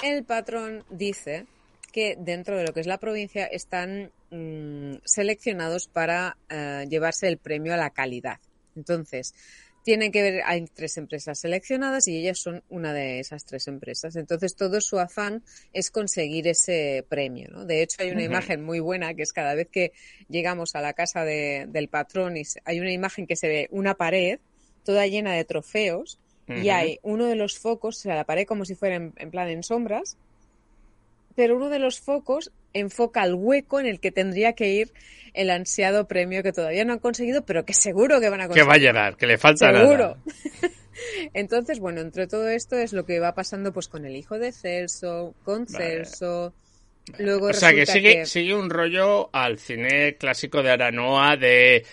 el 0.03 0.25
patrón 0.25 0.85
dice 0.91 1.47
que 1.93 2.17
dentro 2.19 2.57
de 2.57 2.65
lo 2.65 2.73
que 2.73 2.81
es 2.81 2.87
la 2.87 2.99
provincia 2.99 3.47
están 3.47 4.11
mm, 4.31 4.97
seleccionados 5.05 5.89
para 5.89 6.37
eh, 6.49 6.87
llevarse 6.89 7.29
el 7.29 7.39
premio 7.39 7.75
a 7.75 7.77
la 7.77 7.91
calidad. 7.91 8.39
Entonces, 8.77 9.35
tienen 9.83 10.13
que 10.13 10.23
ver, 10.23 10.43
hay 10.45 10.67
tres 10.67 10.97
empresas 10.99 11.39
seleccionadas 11.39 12.07
y 12.09 12.17
ellas 12.17 12.39
son 12.39 12.63
una 12.69 12.93
de 12.93 13.21
esas 13.21 13.45
tres 13.45 13.67
empresas. 13.69 14.17
Entonces, 14.17 14.55
todo 14.55 14.81
su 14.81 14.99
afán 14.99 15.43
es 15.73 15.91
conseguir 15.91 16.49
ese 16.49 17.05
premio. 17.09 17.49
¿no? 17.51 17.65
De 17.65 17.83
hecho, 17.83 17.97
hay 18.01 18.11
una 18.11 18.23
imagen 18.23 18.63
muy 18.63 18.81
buena 18.81 19.15
que 19.15 19.23
es 19.23 19.33
cada 19.33 19.55
vez 19.55 19.69
que 19.69 19.93
llegamos 20.29 20.75
a 20.75 20.81
la 20.81 20.93
casa 20.93 21.25
del 21.25 21.89
patrón 21.89 22.37
y 22.37 22.43
hay 22.65 22.81
una 22.81 22.93
imagen 22.93 23.27
que 23.27 23.37
se 23.37 23.49
ve 23.49 23.69
una 23.71 23.95
pared 23.95 24.39
toda 24.85 25.07
llena 25.07 25.35
de 25.35 25.45
trofeos 25.45 26.19
y 26.49 26.71
hay 26.71 26.99
uno 27.03 27.27
de 27.27 27.37
los 27.37 27.59
focos, 27.59 27.99
o 27.99 28.01
sea, 28.01 28.17
la 28.17 28.25
pared 28.25 28.45
como 28.45 28.65
si 28.65 28.75
fuera 28.75 28.97
en, 28.97 29.31
plan 29.31 29.49
en 29.49 29.63
sombras, 29.63 30.17
pero 31.41 31.57
uno 31.57 31.71
de 31.71 31.79
los 31.79 32.01
focos 32.01 32.53
enfoca 32.75 33.23
al 33.23 33.33
hueco 33.33 33.81
en 33.81 33.87
el 33.87 33.99
que 33.99 34.13
tendría 34.13 34.53
que 34.53 34.75
ir 34.75 34.93
el 35.33 35.49
ansiado 35.49 36.07
premio 36.07 36.43
que 36.43 36.53
todavía 36.53 36.85
no 36.85 36.93
han 36.93 36.99
conseguido, 36.99 37.47
pero 37.47 37.65
que 37.65 37.73
seguro 37.73 38.21
que 38.21 38.29
van 38.29 38.43
a 38.43 38.47
conseguir. 38.47 38.65
Que 38.65 38.69
va 38.69 38.75
a 38.75 38.77
llegar, 38.77 39.17
que 39.17 39.27
le 39.27 39.39
falta 39.39 39.73
seguro. 39.75 40.19
Entonces, 41.33 41.79
bueno, 41.79 42.03
entre 42.03 42.27
todo 42.27 42.47
esto 42.51 42.77
es 42.77 42.93
lo 42.93 43.07
que 43.07 43.21
va 43.21 43.35
pasando 43.35 43.73
pues 43.73 43.89
con 43.89 44.05
el 44.05 44.17
hijo 44.17 44.39
de 44.39 44.53
Celso, 44.53 45.35
con 45.43 45.67
Celso. 45.67 46.53
Luego 47.17 47.47
o 47.47 47.53
sea 47.55 47.73
que 47.73 47.87
sigue, 47.87 48.27
sigue 48.27 48.55
un 48.55 48.69
rollo 48.69 49.35
al 49.35 49.59
cine 49.59 50.17
clásico 50.19 50.63
de 50.63 50.73
Aranoa 50.73 51.39
de 51.39 51.87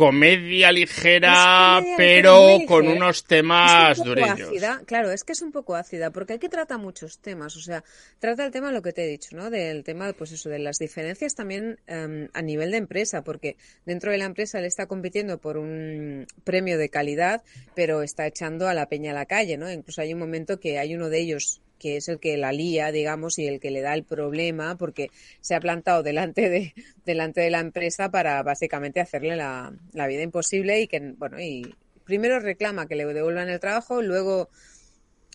comedia 0.00 0.72
ligera, 0.72 1.84
pero 1.98 2.56
con 2.66 2.88
unos 2.88 3.22
temas 3.24 3.98
es 3.98 4.30
Ácida. 4.30 4.80
Claro, 4.86 5.10
es 5.10 5.24
que 5.24 5.32
es 5.32 5.42
un 5.42 5.52
poco 5.52 5.74
ácida, 5.76 6.10
porque 6.10 6.32
aquí 6.32 6.48
trata 6.48 6.78
muchos 6.78 7.18
temas. 7.18 7.54
O 7.56 7.60
sea, 7.60 7.84
trata 8.18 8.46
el 8.46 8.50
tema, 8.50 8.72
lo 8.72 8.80
que 8.80 8.94
te 8.94 9.04
he 9.04 9.06
dicho, 9.06 9.36
¿no? 9.36 9.50
Del 9.50 9.84
tema, 9.84 10.10
pues 10.14 10.32
eso, 10.32 10.48
de 10.48 10.58
las 10.58 10.78
diferencias 10.78 11.34
también 11.34 11.80
em, 11.86 12.28
a 12.32 12.40
nivel 12.40 12.70
de 12.70 12.78
empresa, 12.78 13.22
porque 13.22 13.58
dentro 13.84 14.10
de 14.10 14.16
la 14.16 14.24
empresa 14.24 14.58
él 14.58 14.64
está 14.64 14.86
compitiendo 14.86 15.36
por 15.36 15.58
un 15.58 16.26
premio 16.44 16.78
de 16.78 16.88
calidad, 16.88 17.42
pero 17.74 18.00
está 18.00 18.26
echando 18.26 18.68
a 18.68 18.72
la 18.72 18.88
peña 18.88 19.10
a 19.10 19.14
la 19.14 19.26
calle, 19.26 19.58
¿no? 19.58 19.70
Incluso 19.70 20.00
hay 20.00 20.14
un 20.14 20.18
momento 20.18 20.58
que 20.58 20.78
hay 20.78 20.94
uno 20.94 21.10
de 21.10 21.18
ellos 21.18 21.60
que 21.80 21.96
es 21.96 22.08
el 22.08 22.20
que 22.20 22.36
la 22.36 22.52
lía, 22.52 22.92
digamos, 22.92 23.40
y 23.40 23.48
el 23.48 23.58
que 23.58 23.72
le 23.72 23.80
da 23.80 23.94
el 23.94 24.04
problema, 24.04 24.76
porque 24.76 25.10
se 25.40 25.56
ha 25.56 25.60
plantado 25.60 26.04
delante 26.04 26.48
de, 26.48 26.74
delante 27.04 27.40
de 27.40 27.50
la 27.50 27.58
empresa 27.58 28.12
para 28.12 28.40
básicamente 28.44 29.00
hacerle 29.00 29.34
la, 29.34 29.72
la 29.92 30.06
vida 30.06 30.22
imposible 30.22 30.80
y 30.80 30.86
que, 30.86 31.00
bueno, 31.16 31.40
y 31.40 31.74
primero 32.04 32.38
reclama 32.38 32.86
que 32.86 32.94
le 32.94 33.04
devuelvan 33.06 33.48
el 33.48 33.58
trabajo, 33.58 34.02
luego 34.02 34.48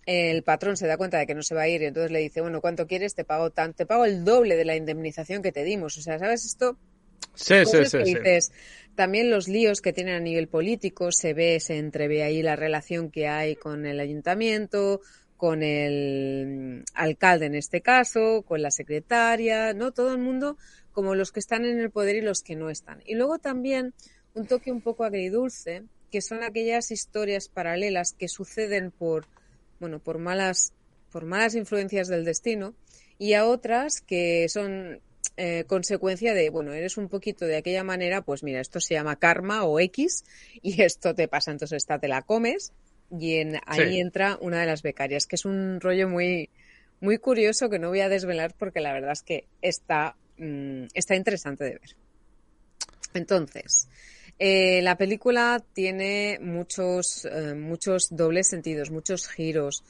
el 0.06 0.44
patrón 0.44 0.78
se 0.78 0.88
da 0.88 0.98
cuenta 0.98 1.18
de 1.18 1.26
que 1.26 1.34
no 1.34 1.42
se 1.42 1.56
va 1.56 1.64
a 1.64 1.68
ir 1.68 1.82
y 1.82 1.86
entonces 1.86 2.12
le 2.12 2.20
dice, 2.20 2.42
bueno, 2.42 2.62
¿cuánto 2.62 2.86
quieres? 2.88 3.16
Te 3.16 3.24
pago 3.24 3.50
tan, 3.50 3.74
te 3.74 3.86
pago 3.86 4.06
el 4.06 4.24
doble 4.24 4.56
de 4.56 4.66
la 4.66 4.76
indemnización 4.76 5.42
que 5.42 5.52
te 5.52 5.64
dimos. 5.64 5.98
O 5.98 6.02
sea, 6.02 6.20
¿sabes 6.20 6.46
esto? 6.46 6.78
Sí, 7.34 7.66
sí, 7.66 7.86
sí, 7.86 7.98
dices, 7.98 8.52
También 8.96 9.30
los 9.30 9.48
líos 9.48 9.82
que 9.82 9.94
tienen 9.94 10.16
a 10.16 10.20
nivel 10.20 10.48
político, 10.48 11.12
se 11.12 11.34
ve, 11.34 11.60
se 11.60 11.78
entrevé 11.78 12.24
ahí 12.24 12.42
la 12.42 12.56
relación 12.56 13.12
que 13.12 13.28
hay 13.28 13.56
con 13.56 13.86
el 13.86 14.00
ayuntamiento, 14.00 15.02
con 15.38 15.64
el 15.64 16.84
alcalde 16.94 17.48
en 17.48 17.56
este 17.56 17.82
caso, 17.82 18.44
con 18.48 18.62
la 18.62 18.72
secretaria, 18.72 19.74
¿no? 19.74 19.92
Todo 19.92 20.12
el 20.12 20.20
mundo 20.20 20.58
como 20.92 21.14
los 21.14 21.32
que 21.32 21.42
están 21.42 21.66
en 21.66 21.80
el 21.80 21.92
poder 21.92 22.16
y 22.16 22.22
los 22.22 22.42
que 22.42 22.56
no 22.56 22.70
están. 22.70 23.02
Y 23.06 23.16
luego 23.16 23.38
también 23.38 23.94
un 24.34 24.48
toque 24.48 24.72
un 24.72 24.82
poco 24.82 25.04
agridulce, 25.04 25.84
que 26.12 26.22
son 26.22 26.44
aquellas 26.44 26.92
historias 26.92 27.50
paralelas 27.50 28.14
que 28.14 28.30
suceden 28.30 28.92
por, 28.92 29.26
bueno, 29.80 30.00
por 30.00 30.20
malas, 30.20 30.74
por 31.12 31.26
malas 31.26 31.56
influencias 31.56 32.08
del 32.08 32.24
destino, 32.24 32.74
y 33.18 33.34
a 33.34 33.46
otras 33.46 34.02
que 34.02 34.48
son 34.50 35.02
eh, 35.38 35.66
consecuencia 35.68 36.34
de, 36.34 36.50
bueno, 36.50 36.74
eres 36.74 36.98
un 36.98 37.10
poquito 37.10 37.46
de 37.46 37.58
aquella 37.58 37.84
manera, 37.84 38.22
pues 38.22 38.44
mira, 38.44 38.62
esto 38.62 38.80
se 38.80 38.94
llama 38.94 39.18
karma 39.18 39.66
o 39.66 39.80
X 39.80 40.24
y 40.62 40.82
esto 40.82 41.14
te 41.14 41.28
pasa, 41.28 41.52
entonces 41.52 41.78
esta 41.78 42.00
te 42.00 42.08
la 42.08 42.22
comes 42.22 42.72
y 43.12 43.36
en, 43.36 43.60
ahí 43.66 44.00
entra 44.00 44.38
una 44.42 44.60
de 44.62 44.66
las 44.66 44.82
becarias, 44.82 45.26
que 45.26 45.36
es 45.36 45.46
un 45.46 45.80
rollo 45.80 46.10
muy, 46.10 46.50
muy 47.00 47.18
curioso 47.18 47.70
que 47.70 47.80
no 47.80 47.90
voy 47.90 48.02
a 48.02 48.10
desvelar 48.10 48.54
porque 48.58 48.82
la 48.82 48.94
verdad 48.94 49.12
es 49.12 49.22
que 49.22 49.48
está, 49.62 50.16
mm, 50.38 50.86
está 50.94 51.16
interesante 51.16 51.64
de 51.64 51.72
ver. 51.72 51.96
Entonces, 53.14 53.88
eh, 54.38 54.82
la 54.82 54.98
película 54.98 55.64
tiene 55.74 56.40
muchos, 56.42 57.26
eh, 57.26 57.56
muchos 57.56 58.10
dobles 58.12 58.48
sentidos, 58.50 58.92
muchos 58.92 59.30
giros, 59.30 59.84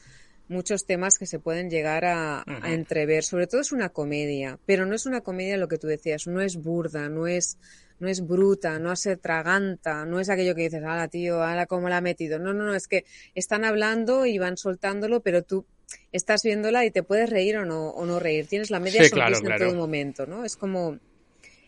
muchos 0.48 0.86
temas 0.86 1.18
que 1.18 1.26
se 1.26 1.40
pueden 1.40 1.70
llegar 1.70 2.04
a, 2.04 2.44
entrever. 2.64 3.24
Sobre 3.24 3.48
todo 3.48 3.60
es 3.60 3.72
una 3.72 3.88
comedia, 3.88 4.58
pero 4.64 4.86
no 4.86 4.94
es 4.94 5.06
una 5.06 5.22
comedia 5.22 5.56
lo 5.56 5.68
que 5.68 5.78
tú 5.78 5.88
decías, 5.88 6.26
no 6.28 6.40
es 6.40 6.56
burda, 6.56 7.08
no 7.08 7.26
es, 7.26 7.58
no 7.98 8.08
es 8.08 8.26
bruta, 8.26 8.78
no 8.78 8.94
se 8.96 9.16
traganta, 9.16 10.04
no 10.04 10.20
es 10.20 10.28
aquello 10.28 10.54
que 10.54 10.62
dices, 10.62 10.82
ala 10.84 11.08
tío, 11.08 11.42
ala 11.42 11.66
cómo 11.66 11.88
la 11.88 11.98
ha 11.98 12.00
metido. 12.00 12.38
No, 12.38 12.52
no, 12.52 12.64
no, 12.64 12.74
es 12.74 12.88
que 12.88 13.04
están 13.34 13.64
hablando 13.64 14.26
y 14.26 14.38
van 14.38 14.56
soltándolo, 14.56 15.20
pero 15.20 15.42
tú 15.42 15.64
estás 16.12 16.42
viéndola 16.42 16.84
y 16.84 16.90
te 16.90 17.02
puedes 17.02 17.30
reír 17.30 17.56
o 17.58 17.64
no, 17.64 17.90
o 17.90 18.04
no 18.06 18.18
reír. 18.18 18.46
Tienes 18.46 18.70
la 18.70 18.80
media 18.80 19.08
sonrisa 19.08 19.40
en 19.42 19.58
todo 19.58 19.74
momento, 19.74 20.26
¿no? 20.26 20.44
Es 20.44 20.56
como, 20.56 20.98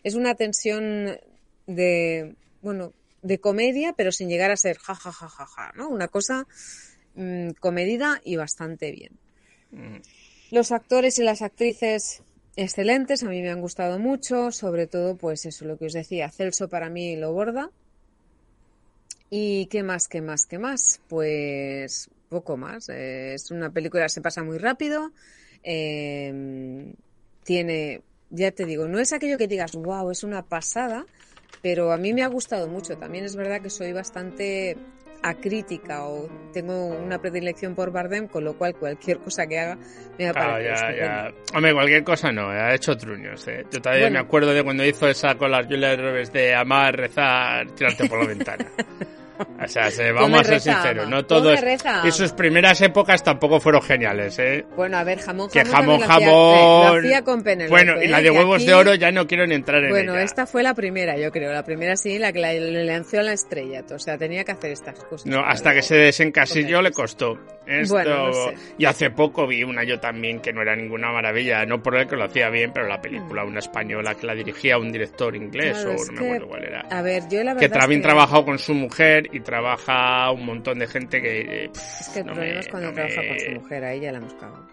es 0.03 0.15
una 0.15 0.35
tensión 0.35 1.17
de, 1.65 2.35
bueno, 2.61 2.93
de 3.21 3.39
comedia, 3.39 3.93
pero 3.93 4.11
sin 4.11 4.29
llegar 4.29 4.51
a 4.51 4.57
ser 4.57 4.77
ja, 4.77 4.95
ja, 4.95 5.11
ja, 5.11 5.27
ja, 5.27 5.45
ja, 5.45 5.71
¿no? 5.75 5.89
Una 5.89 6.07
cosa 6.07 6.47
mmm, 7.15 7.51
comedida 7.59 8.21
y 8.23 8.35
bastante 8.35 8.91
bien. 8.91 9.17
Mm. 9.71 9.97
Los 10.51 10.71
actores 10.71 11.19
y 11.19 11.23
las 11.23 11.41
actrices 11.41 12.23
excelentes, 12.63 13.23
a 13.23 13.29
mí 13.29 13.41
me 13.41 13.49
han 13.49 13.61
gustado 13.61 13.99
mucho, 13.99 14.51
sobre 14.51 14.87
todo, 14.87 15.15
pues 15.15 15.45
eso, 15.45 15.65
lo 15.65 15.77
que 15.77 15.85
os 15.85 15.93
decía, 15.93 16.29
Celso 16.29 16.67
para 16.67 16.89
mí 16.89 17.15
lo 17.15 17.31
borda. 17.31 17.69
¿Y 19.29 19.67
qué 19.67 19.83
más, 19.83 20.07
qué 20.07 20.21
más, 20.21 20.45
qué 20.45 20.57
más? 20.57 21.01
Pues 21.07 22.09
poco 22.29 22.57
más. 22.57 22.89
Eh, 22.89 23.33
es 23.35 23.51
una 23.51 23.69
película, 23.71 24.09
se 24.09 24.21
pasa 24.21 24.43
muy 24.43 24.57
rápido. 24.57 25.11
Eh, 25.63 26.93
tiene, 27.43 28.01
ya 28.29 28.51
te 28.51 28.65
digo, 28.65 28.87
no 28.87 28.99
es 28.99 29.13
aquello 29.13 29.37
que 29.37 29.47
digas, 29.47 29.73
wow, 29.73 30.09
es 30.11 30.23
una 30.23 30.43
pasada, 30.43 31.05
pero 31.61 31.91
a 31.91 31.97
mí 31.97 32.13
me 32.13 32.23
ha 32.23 32.27
gustado 32.27 32.67
mucho. 32.67 32.97
También 32.97 33.25
es 33.25 33.35
verdad 33.35 33.61
que 33.61 33.69
soy 33.69 33.93
bastante 33.93 34.77
acrítica 35.21 36.05
o 36.05 36.27
tengo 36.53 36.87
una 36.87 37.19
predilección 37.19 37.75
por 37.75 37.91
Bardem, 37.91 38.27
con 38.27 38.43
lo 38.43 38.57
cual 38.57 38.75
cualquier 38.75 39.19
cosa 39.19 39.47
que 39.47 39.59
haga 39.59 39.77
me 40.17 40.31
va 40.31 40.55
a 40.55 40.61
ya, 40.61 40.95
ya. 40.95 41.33
Hombre, 41.53 41.73
cualquier 41.73 42.03
cosa 42.03 42.31
no, 42.31 42.49
ha 42.49 42.73
hecho 42.73 42.95
truños. 42.97 43.47
¿eh? 43.47 43.65
Yo 43.71 43.81
todavía 43.81 44.09
me 44.09 44.19
acuerdo 44.19 44.53
de 44.53 44.63
cuando 44.63 44.85
hizo 44.85 45.07
esa 45.07 45.35
con 45.35 45.51
las 45.51 45.65
Julia 45.65 45.95
Revés 45.95 46.31
de 46.31 46.55
amar, 46.55 46.95
rezar, 46.95 47.67
tirarte 47.71 48.07
por 48.07 48.19
la 48.19 48.27
ventana. 48.33 48.65
O 49.39 49.67
sea, 49.67 49.89
vamos 50.13 50.41
a 50.41 50.43
ser 50.43 50.59
sinceros, 50.59 51.09
no 51.09 51.25
todos. 51.25 51.59
Y 52.03 52.11
sus 52.11 52.31
primeras 52.33 52.81
épocas 52.81 53.23
tampoco 53.23 53.59
fueron 53.59 53.81
geniales, 53.81 54.37
¿eh? 54.39 54.65
Bueno, 54.75 54.97
a 54.97 55.03
ver, 55.03 55.19
jamón, 55.19 55.49
jamón. 55.49 55.49
Que 55.49 55.71
jamón, 55.71 55.99
jamón. 56.01 57.03
con 57.23 57.43
Bueno, 57.69 58.01
y 58.01 58.07
la 58.07 58.19
¿eh? 58.19 58.23
de 58.23 58.31
huevos 58.31 58.65
de 58.65 58.73
oro 58.73 58.95
ya 58.95 59.11
no 59.11 59.27
quiero 59.27 59.47
ni 59.47 59.55
entrar 59.55 59.83
en 59.83 59.89
Bueno, 59.89 60.17
esta 60.17 60.45
fue 60.45 60.63
la 60.63 60.73
primera, 60.73 61.17
yo 61.17 61.31
creo. 61.31 61.51
La 61.51 61.63
primera 61.63 61.95
sí, 61.95 62.19
la 62.19 62.31
que 62.31 62.39
le 62.39 62.85
lanzó 62.85 63.21
la 63.21 63.33
estrella. 63.33 63.83
O 63.89 63.99
sea, 63.99 64.17
tenía 64.17 64.43
que 64.43 64.51
hacer 64.51 64.71
estas 64.71 65.03
cosas. 65.03 65.25
No, 65.25 65.39
hasta 65.39 65.73
que 65.73 65.81
se 65.81 65.95
desencasilló 65.95 66.81
le 66.81 66.91
costó. 66.91 67.37
Esto... 67.65 67.93
Bueno, 67.93 68.31
Y 68.77 68.85
hace 68.85 69.11
poco 69.11 69.45
vi 69.45 69.63
una 69.63 69.83
yo 69.83 69.99
también 69.99 70.39
que 70.39 70.51
no 70.51 70.61
era 70.61 70.75
ninguna 70.75 71.11
maravilla. 71.11 71.65
No 71.65 71.81
por 71.81 71.95
el 71.95 72.07
que 72.07 72.15
lo 72.15 72.25
hacía 72.25 72.49
bien, 72.49 72.71
pero 72.73 72.87
la 72.87 72.99
película, 72.99 73.43
una 73.43 73.59
española 73.59 74.15
que 74.15 74.25
la 74.25 74.33
dirigía 74.33 74.77
un 74.77 74.91
director 74.91 75.35
inglés 75.35 75.85
o 75.85 76.11
no 76.11 76.21
me 76.21 76.27
acuerdo 76.27 76.47
cuál 76.47 76.63
era. 76.63 76.81
A 76.89 77.01
ver, 77.01 77.23
yo 77.29 77.43
la 77.43 77.53
verdad. 77.53 77.69
Que 77.69 77.69
también 77.69 78.01
trabajado 78.01 78.45
con 78.45 78.59
su 78.59 78.73
mujer 78.73 79.28
y 79.31 79.39
trabaja 79.41 80.31
un 80.31 80.45
montón 80.45 80.79
de 80.79 80.87
gente 80.87 81.21
que... 81.21 81.65
es 81.65 82.09
que 82.13 82.19
el 82.19 82.25
problema 82.25 82.59
es 82.59 82.67
cuando 82.67 82.93
trabaja 82.93 83.27
con 83.27 83.39
su 83.39 83.51
mujer, 83.51 83.83
ahí 83.83 83.99
ya 84.01 84.11
la 84.11 84.17
hemos 84.19 84.33
cagado. 84.35 84.67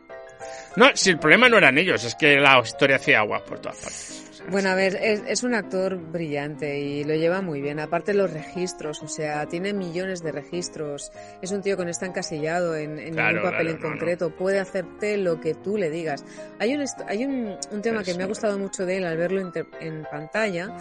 No, 0.76 0.90
si 0.94 1.10
el 1.10 1.18
problema 1.18 1.48
no 1.48 1.56
eran 1.56 1.78
ellos, 1.78 2.04
es 2.04 2.14
que 2.14 2.36
la 2.36 2.60
historia 2.60 2.96
hacía 2.96 3.20
agua 3.20 3.42
por 3.44 3.58
todas 3.58 3.76
partes. 3.78 4.26
Bueno, 4.48 4.68
a 4.68 4.74
ver, 4.76 4.94
es, 4.94 5.42
un 5.42 5.54
actor 5.54 5.96
brillante 5.96 6.78
y 6.78 7.02
lo 7.02 7.14
lleva 7.14 7.42
muy 7.42 7.60
bien. 7.60 7.80
Aparte 7.80 8.14
los 8.14 8.32
registros, 8.32 9.02
o 9.02 9.08
sea, 9.08 9.46
tiene 9.46 9.72
millones 9.72 10.22
de 10.22 10.30
registros. 10.30 11.10
Es 11.42 11.50
un 11.50 11.62
tío 11.62 11.76
que 11.76 11.84
no 11.84 11.90
está 11.90 12.06
encasillado 12.06 12.76
en, 12.76 12.98
en 12.98 13.16
ningún 13.16 13.42
papel 13.42 13.68
en 13.68 13.78
concreto. 13.78 14.30
Puede 14.30 14.60
hacerte 14.60 15.16
lo 15.16 15.40
que 15.40 15.54
tú 15.54 15.76
le 15.76 15.90
digas. 15.90 16.24
Hay 16.60 16.76
un, 16.76 16.84
hay 17.08 17.24
un, 17.24 17.58
tema 17.82 18.04
que 18.04 18.14
me 18.14 18.22
ha 18.22 18.26
gustado 18.26 18.56
mucho 18.56 18.86
de 18.86 18.98
él 18.98 19.04
al 19.04 19.16
verlo 19.16 19.40
en 19.80 20.04
pantalla, 20.04 20.76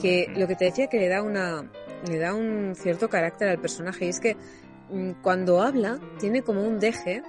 que 0.00 0.32
lo 0.34 0.46
que 0.48 0.56
te 0.56 0.66
decía 0.66 0.86
que 0.86 0.98
le 0.98 1.08
da 1.08 1.22
una, 1.22 1.70
le 2.08 2.18
da 2.18 2.34
un 2.34 2.74
cierto 2.74 3.08
carácter 3.08 3.48
al 3.48 3.58
personaje 3.58 4.06
y 4.06 4.08
es 4.08 4.20
que 4.20 4.36
mm, 4.90 5.22
cuando 5.22 5.60
habla 5.60 5.98
tiene 6.18 6.42
como 6.42 6.62
un 6.62 6.78
deje 6.78 7.22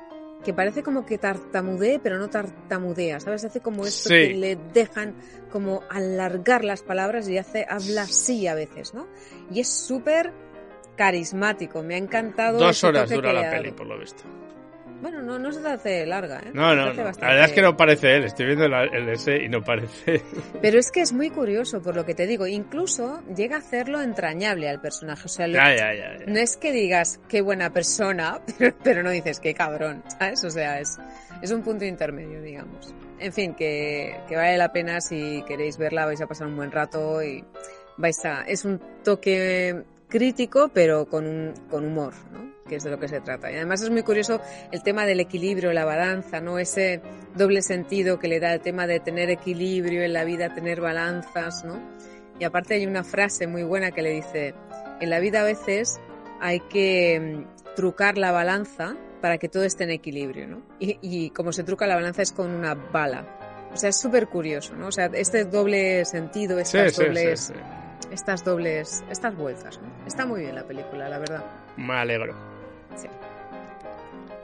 que 0.43 0.53
parece 0.53 0.81
como 0.81 1.05
que 1.05 1.17
tartamudee, 1.17 1.99
pero 1.99 2.17
no 2.17 2.29
tartamudea, 2.29 3.19
¿sabes? 3.19 3.45
Hace 3.45 3.59
como 3.59 3.85
esto 3.85 4.09
que 4.09 4.33
le 4.33 4.55
dejan 4.73 5.13
como 5.51 5.83
alargar 5.89 6.63
las 6.63 6.81
palabras 6.81 7.29
y 7.29 7.37
hace, 7.37 7.65
habla 7.69 8.03
así 8.03 8.47
a 8.47 8.55
veces, 8.55 8.93
¿no? 8.93 9.07
Y 9.51 9.59
es 9.59 9.67
súper 9.67 10.33
carismático, 10.95 11.83
me 11.83 11.95
ha 11.95 11.97
encantado. 11.97 12.59
Dos 12.59 12.83
horas 12.83 13.09
dura 13.09 13.33
la 13.33 13.51
peli, 13.51 13.71
por 13.71 13.85
lo 13.85 13.99
visto. 13.99 14.23
Bueno, 15.01 15.21
no, 15.21 15.39
no 15.39 15.51
se 15.51 15.61
te 15.61 15.67
hace 15.67 16.05
larga, 16.05 16.39
¿eh? 16.39 16.51
No, 16.53 16.75
no, 16.75 16.93
la 16.93 17.03
verdad 17.03 17.45
es 17.45 17.51
que 17.53 17.61
no 17.61 17.75
parece 17.75 18.17
él. 18.17 18.25
Estoy 18.25 18.45
viendo 18.45 18.65
el 18.65 19.09
ese 19.09 19.43
y 19.43 19.49
no 19.49 19.63
parece. 19.63 20.21
Pero 20.61 20.77
es 20.77 20.91
que 20.91 21.01
es 21.01 21.11
muy 21.11 21.31
curioso, 21.31 21.81
por 21.81 21.95
lo 21.95 22.05
que 22.05 22.13
te 22.13 22.27
digo. 22.27 22.45
Incluso 22.45 23.23
llega 23.35 23.55
a 23.55 23.59
hacerlo 23.59 23.99
entrañable 23.99 24.69
al 24.69 24.79
personaje. 24.79 25.23
O 25.25 25.29
sea, 25.29 25.47
no 25.47 26.39
es 26.39 26.55
que 26.55 26.71
digas 26.71 27.19
qué 27.27 27.41
buena 27.41 27.71
persona, 27.71 28.41
pero, 28.83 29.01
no 29.01 29.09
dices 29.09 29.39
qué 29.39 29.55
cabrón, 29.55 30.03
¿sabes? 30.19 30.43
O 30.43 30.51
sea, 30.51 30.79
es, 30.79 30.99
es 31.41 31.51
un 31.51 31.63
punto 31.63 31.83
intermedio, 31.83 32.41
digamos. 32.41 32.93
En 33.19 33.33
fin, 33.33 33.55
que, 33.55 34.19
que 34.27 34.35
vale 34.35 34.57
la 34.57 34.71
pena 34.71 35.01
si 35.01 35.43
queréis 35.47 35.77
verla, 35.77 36.05
vais 36.05 36.21
a 36.21 36.27
pasar 36.27 36.47
un 36.47 36.55
buen 36.55 36.71
rato 36.71 37.23
y 37.23 37.43
vais 37.97 38.23
a... 38.25 38.43
Es 38.43 38.65
un 38.65 38.79
toque 39.03 39.83
crítico, 40.07 40.69
pero 40.73 41.07
con, 41.07 41.25
un, 41.25 41.53
con 41.69 41.85
humor, 41.85 42.13
¿no? 42.31 42.50
Que 42.67 42.75
es 42.75 42.83
de 42.83 42.89
lo 42.89 42.99
que 42.99 43.07
se 43.07 43.21
trata. 43.21 43.51
Y 43.51 43.55
además 43.55 43.81
es 43.81 43.89
muy 43.89 44.03
curioso 44.03 44.39
el 44.71 44.83
tema 44.83 45.05
del 45.05 45.19
equilibrio, 45.19 45.73
la 45.73 45.85
balanza, 45.85 46.39
¿no? 46.39 46.59
Ese 46.59 47.01
doble 47.35 47.61
sentido 47.61 48.19
que 48.19 48.27
le 48.27 48.39
da 48.39 48.53
el 48.53 48.61
tema 48.61 48.87
de 48.87 48.99
tener 48.99 49.29
equilibrio 49.29 50.03
en 50.03 50.13
la 50.13 50.23
vida, 50.23 50.53
tener 50.53 50.81
balanzas, 50.81 51.63
¿no? 51.63 51.81
Y 52.39 52.43
aparte 52.43 52.75
hay 52.75 52.85
una 52.85 53.03
frase 53.03 53.47
muy 53.47 53.63
buena 53.63 53.91
que 53.91 54.01
le 54.01 54.11
dice, 54.11 54.53
en 54.99 55.09
la 55.09 55.19
vida 55.19 55.41
a 55.41 55.43
veces 55.43 55.99
hay 56.39 56.59
que 56.59 57.19
mm, 57.19 57.75
trucar 57.75 58.17
la 58.17 58.31
balanza 58.31 58.95
para 59.21 59.37
que 59.37 59.47
todo 59.47 59.63
esté 59.63 59.83
en 59.83 59.91
equilibrio, 59.91 60.47
¿no? 60.47 60.61
Y, 60.79 60.97
y 61.01 61.29
como 61.31 61.53
se 61.53 61.63
truca 61.63 61.85
la 61.85 61.95
balanza 61.95 62.21
es 62.21 62.31
con 62.31 62.49
una 62.51 62.73
bala. 62.73 63.37
O 63.73 63.77
sea, 63.77 63.89
es 63.89 63.99
súper 63.99 64.27
curioso, 64.27 64.75
¿no? 64.75 64.87
O 64.87 64.91
sea, 64.91 65.05
este 65.13 65.45
doble 65.45 66.03
sentido, 66.05 66.59
estas 66.59 66.97
dobles... 66.97 67.53
estas 68.11 68.43
dobles, 68.43 69.03
estas 69.09 69.35
vueltas, 69.35 69.79
¿no? 69.79 69.87
Está 70.05 70.25
muy 70.25 70.41
bien 70.41 70.55
la 70.55 70.65
película, 70.65 71.07
la 71.07 71.19
verdad. 71.19 71.45
Me 71.77 71.93
alegro. 71.93 72.50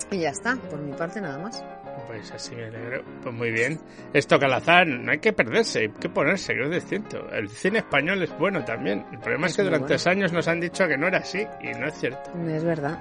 Y 0.10 0.20
ya 0.20 0.30
está, 0.30 0.56
por 0.56 0.80
mi 0.80 0.94
parte 0.94 1.20
nada 1.20 1.38
más. 1.38 1.64
Pues 2.06 2.32
así 2.32 2.56
me 2.56 2.66
alegro. 2.66 3.04
Pues 3.22 3.36
muy 3.36 3.52
bien. 3.52 3.80
Esto 4.14 4.40
Calazar, 4.40 4.88
no 4.88 5.12
hay 5.12 5.20
que 5.20 5.34
perderse, 5.34 5.80
hay 5.80 5.90
que 5.90 6.08
ponerse, 6.10 6.54
que 6.54 6.64
es 6.64 6.70
distinto. 6.70 7.28
El 7.32 7.50
cine 7.50 7.80
español 7.80 8.22
es 8.24 8.38
bueno 8.38 8.64
también. 8.64 9.06
El 9.12 9.20
problema 9.20 9.48
es, 9.48 9.58
que 9.58 9.64
durante 9.64 9.96
años 10.10 10.32
nos 10.32 10.48
han 10.48 10.60
dicho 10.60 10.88
que 10.88 10.98
no 10.98 11.08
era 11.08 11.18
así, 11.18 11.46
y 11.62 11.72
no 11.78 11.88
es 11.88 11.96
cierto. 11.96 12.32
Es 12.48 12.64
verdad. 12.64 12.98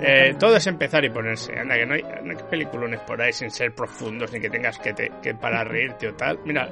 eh, 0.00 0.36
todo 0.38 0.56
es 0.56 0.66
empezar 0.66 1.04
y 1.04 1.10
ponerse. 1.10 1.58
Anda, 1.58 1.76
que 1.76 1.86
no 1.86 1.94
hay, 1.94 2.02
no 2.22 2.30
hay 2.30 2.44
peliculones 2.48 3.00
por 3.00 3.20
ahí 3.20 3.32
sin 3.32 3.50
ser 3.50 3.74
profundos, 3.74 4.32
ni 4.32 4.38
que 4.38 4.50
tengas 4.50 4.78
que, 4.78 4.92
te, 4.92 5.10
que 5.22 5.34
para 5.34 5.64
reírte 5.64 6.08
o 6.08 6.14
tal. 6.14 6.38
Mira, 6.44 6.68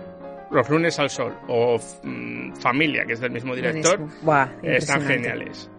Los 0.51 0.69
lunes 0.69 0.99
al 1.01 1.11
sol 1.11 1.35
o 1.49 1.79
mm, 2.05 2.55
Familia, 2.57 3.05
que 3.05 3.15
es 3.15 3.21
del 3.21 3.33
mismo 3.33 3.57
director, 3.57 4.07
están 4.63 5.01
geniales. 5.03 5.71